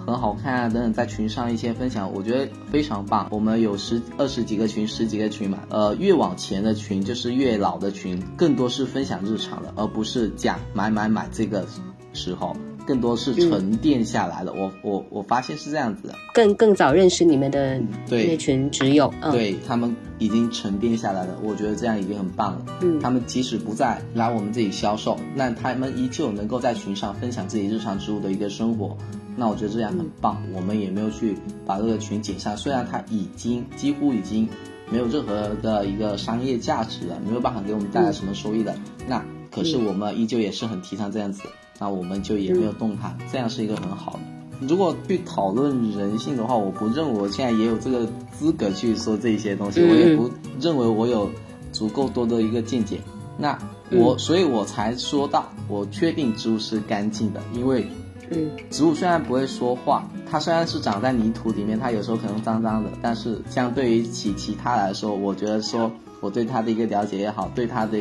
[0.05, 3.27] 很好看啊等等，在群上一些分享，我觉得非常棒。
[3.31, 11.66] 我们有十二十几个群，十几个群嘛，呃，越往前的群就是越老的群，更多是分享日常的，而不是讲买买买这个
[12.12, 12.55] 时候。
[12.87, 17.80] 更多是沉淀下来了，我我我发现是这样子的，更更早认识你们的
[18.11, 22.66] 那群挚友，对他们已经沉淀下来了，我觉得这样已经很棒了。
[22.82, 28.97] 嗯，他们即使不再来我们这里销售，那他们依旧能够在群上分享自己日常植物的一个生活，
[29.37, 30.43] 那我觉得这样很棒。
[30.53, 34.49] 我们也没有去把这个群解散，虽然它已经几乎已经
[34.91, 38.76] 没有任何的一个商业价值了，没有办法给我们带来什么收益的，
[39.09, 41.43] 那可是我们依旧也是很提倡这样子。
[41.79, 44.66] 那我们就也没有动它，这样是一个很好的。
[44.66, 48.07] 如果去讨论人性的话，我不认为我现在也有这个
[48.39, 51.29] 资格去说这些东西，我也不认为我有
[51.72, 53.01] 足够多的一个见解。
[53.37, 53.59] 那
[53.91, 57.85] 我，所以我才说到，我确定植物是干净的，因为，
[58.31, 67.99] 嗯，植物虽然不会说话，它虽然是长在泥土里面，它有时候可能脏脏的，但是相对于其其他来说，我觉得说我对它的一个了解也好，对它的，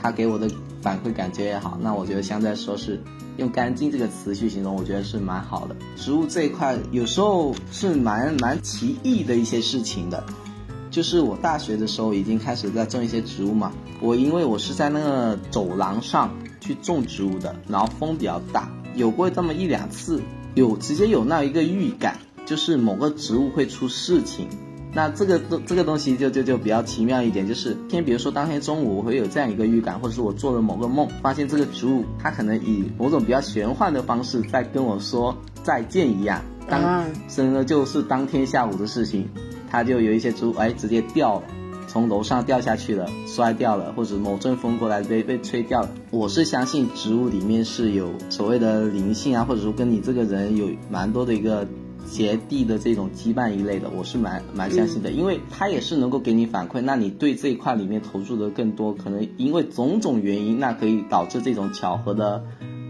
[0.00, 0.48] 它给我的。
[0.80, 3.00] 反馈感觉也好，那我觉得相对来说是
[3.36, 5.76] 用“干净”这个词去形容，我觉得是蛮好的。
[5.96, 10.24] 植物这一块有时候是蛮蛮奇异的一些事情的，
[10.90, 13.72] 就是我大学的时候已经开始在种一些植物嘛。
[14.00, 20.22] 我因为我是在那个走廊上去种植物的，然后风比较大，有过这么一两次，
[20.54, 24.48] 有直接有那一个预感，就是某个植物会出事情。
[24.98, 36.42] 那这个东这个东西就就就比较奇妙一点，就是天，比如说当天中午我会有这样一个预感，或者是我做了某个梦，发现这个植物它可能以某种比较玄幻的方式在跟我说再见一样。
[36.68, 39.28] 当真的就是当天下午的事情，
[39.70, 41.42] 它就有一些植物哎直接掉了，
[41.86, 45.90] 从楼上掉下去了，摔掉了，或者某阵风过来被被吹掉了。
[46.10, 51.64] 我是相信植物里面是有所谓的灵性啊，或者说跟你这个人有蛮多的一个。
[52.10, 62.42] 结缔的这种羁绊一类的，我是蛮蛮相信的，因为它也是能够给你反馈，那你对这一块里面投入的更多，可能因为种种原因，那可以导致这种巧合的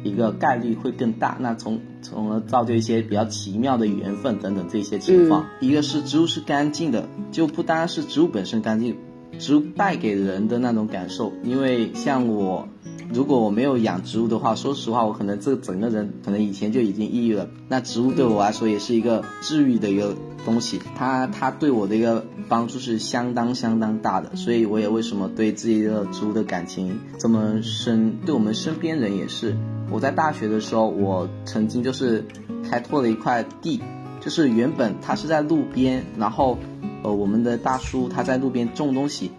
[0.05, 5.47] 一个概率会更大，那从从而造就一些比较奇妙的缘分等等这些情况。
[5.61, 8.97] 一个是植物是干净的，就不单是植物本身干净，
[9.39, 12.69] 植物带给人的那种感受，因为像我。
[13.13, 17.49] 如果我没有养植物的话，说实话，我可能这整个人可能以前就已经抑郁了。
[17.69, 24.37] 那植物对我来说也是一个治愈的一个东西，它它对我的一个帮助是相当相当大的。
[24.37, 29.57] 所以我也为什么对自己的植物的感情这么深，对我们身边人也是。
[29.91, 32.27] 我在大学的时候，我曾经就是
[32.71, 33.81] 开拓了一块地，
[34.21, 36.59] 就是原本它是在路边，然后
[37.03, 39.31] 呃我们的大叔他在路边种东西。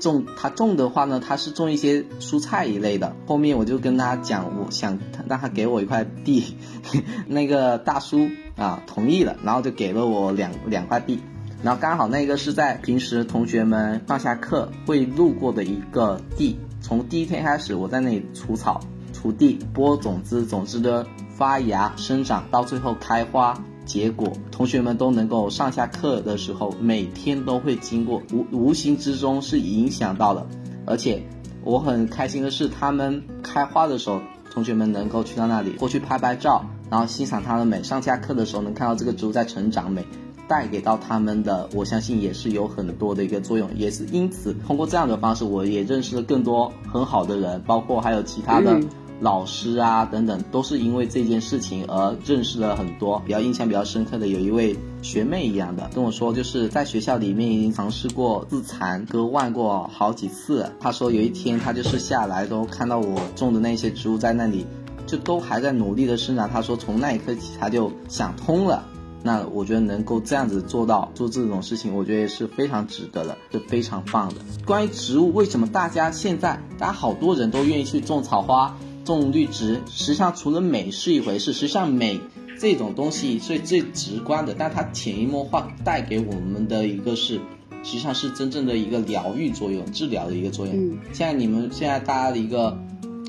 [0.00, 3.14] 种他种的话呢，他是种一些蔬菜一类的。
[3.26, 6.56] 后面我就跟他讲，我想让他给我一块地，
[7.26, 11.20] 那个大叔啊同意了，然后就给了我两两块地，
[11.62, 16.56] 然后刚好那个是在平时同学们放下课会路过的一个地。
[16.80, 18.80] 从第一天开始，我在那里除草、
[19.12, 21.04] 锄地、播种子，种子的
[21.36, 23.56] 发芽、生长，到最后开花。
[23.84, 30.44] 结果，同学们都能够上下课的时候，每天都会经过，无无形之中是影响到了。
[30.86, 31.22] 而且，
[31.62, 34.20] 我很开心的是，他们开花的时候，
[34.50, 37.80] 同学们能够去到那里过去拍拍照，然后欣赏它的美。
[37.84, 40.04] 上下课的时候能看到这个植物在成长美，
[40.48, 43.70] 带给到他们的，我相信也是有很多的一个作用。
[43.76, 48.80] 也是因此，通过这样的方式，我也认识了更多很好的人，包括还有其他的。
[49.20, 53.22] 老师啊，等等，都是因为这件事情而认识了很多。
[53.24, 60.70] 比较印象比较深刻的，有一位学妹一样的跟我说，就是在学校里面已经尝试过自残割腕过好几次。
[60.78, 64.66] 她说有一天她就是下来都看到我种的那些植物在那里，
[65.06, 66.50] 就都还在努力的生长。
[66.50, 68.86] 她说从那一刻起，她就想通了。
[69.22, 74.36] 那我觉得能够这样子做到做这种事情，我觉得也是非常值得的，是非常棒的。
[74.66, 78.76] 关于植物，为什么大家现在大家好多人都愿意去种草花？
[79.06, 82.20] 种绿植，实际上除了美是一回事，实际上美
[82.58, 87.40] 这种东西是最直观的，但它潜移默化带给我们的一个是，
[87.82, 90.74] 实际上是真正的一个疗愈作用、治疗的一个作用。
[91.12, 92.76] 现在你们现在大家的一个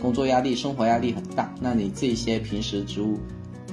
[0.01, 3.19] 工作压力、生活压力很大，那你这些平时植物，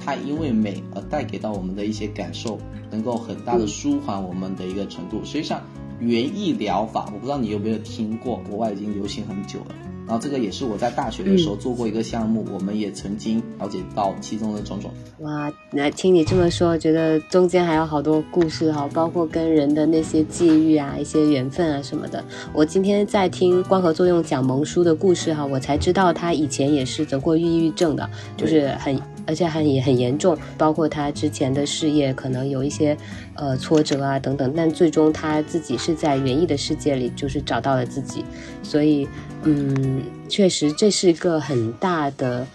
[0.03, 2.59] 它因为美而带给到我们的一些感受，
[2.91, 5.21] 能够很大的舒缓我们的一个程度。
[5.25, 5.61] 实际上，
[5.99, 9.75] 园艺疗法，我不知道你有没有听过，国外已经流行很久了。
[10.07, 14.91] 然后这个也是我在大学的时候做过一个项目，我们也曾经了解到其中的种种。
[15.19, 22.23] 哇，那听你这么说，觉得中间还有好多故事哈，包括跟人的那些际遇啊、一些缘分啊什么的。
[22.53, 28.99] 我今天在听光合作用讲萌叔的故事哈，我才知道他以前也是得过抑郁症的，就是很。
[29.27, 32.97] 而且还也很严重，包括他之前的事业可能有一些，
[33.35, 38.23] 呃挫折啊等等，但最终他自己是在园艺的世界里就是找到了自己，
[38.61, 39.07] 所以
[39.43, 42.45] 嗯，确实这是一个很大的。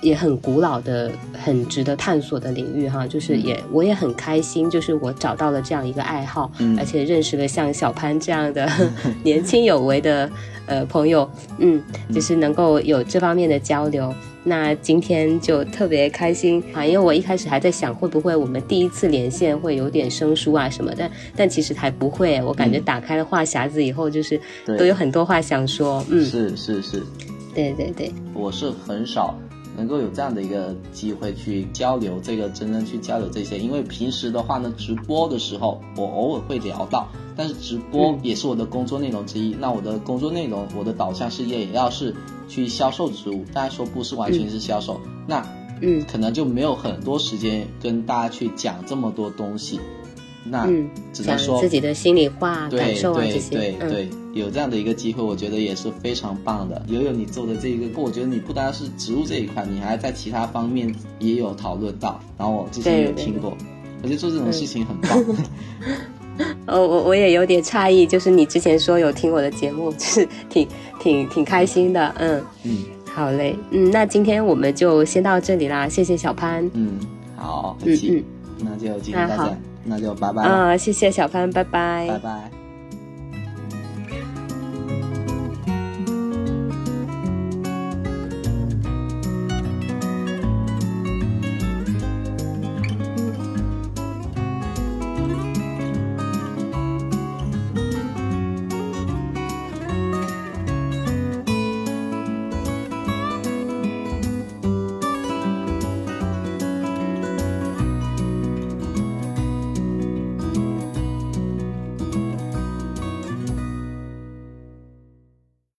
[0.00, 8.68] 也很古老的、很值得探索的领域哈，就是也我也很开心，就是我找到了这样一个爱好，而且认识了像小潘这样的
[9.22, 10.30] 年轻有为的
[10.66, 11.28] 呃朋友，
[11.58, 11.82] 嗯，
[12.12, 14.12] 就是能够有这方面的交流。
[14.42, 24.40] 那今天就特别开心啊，因为我一开始还在想会不会我们第一次连线会有点生疏啊什么的，但其实还不会，我感觉打开了话匣子以后，就是
[24.78, 27.02] 都有很多话想说，嗯，是是是，
[27.54, 29.38] 对对对，我是很少。
[29.76, 39.56] 能够有这样的一个机会去交流，这个真正去交流这些，因为平时的话呢，直播的时候我偶尔会聊到，但是直播也是我的工作内容之一。
[39.58, 42.14] 那我的工作内容，我的导向是也要是
[42.48, 45.46] 去销售植物，大家说不是完全是销售，那
[45.82, 49.80] 嗯，可能就没有很多时间跟大家去讲这么多东西。
[50.44, 50.66] 那
[51.12, 53.54] 只能说自己的心里话、感受啊这些。
[53.54, 56.82] 对对对，有这样的一个机会，我觉得也是非常棒的。
[56.88, 62.18] 悠悠，你做的这个，我觉得你不单是植物这一块，你还在其他方面也有讨论到。
[62.38, 63.56] 然后我之前有听过，
[64.02, 65.36] 我觉得做这种事情很棒。
[66.66, 70.66] 哦，我我也有点诧异，就是你之前说有听我的节目，就 是挺
[70.98, 72.14] 挺挺开心的。
[72.18, 72.78] 嗯嗯，
[73.12, 76.68] 好嘞，嗯，那今天我们就先到这里啦，谢谢小潘。
[76.72, 76.98] 嗯，
[77.36, 78.24] 好，嗯嗯，
[78.64, 79.56] 那就今天到这。
[79.90, 80.42] 那就拜拜。
[80.44, 82.06] 啊，谢谢小潘，拜拜。
[82.08, 82.59] 拜拜。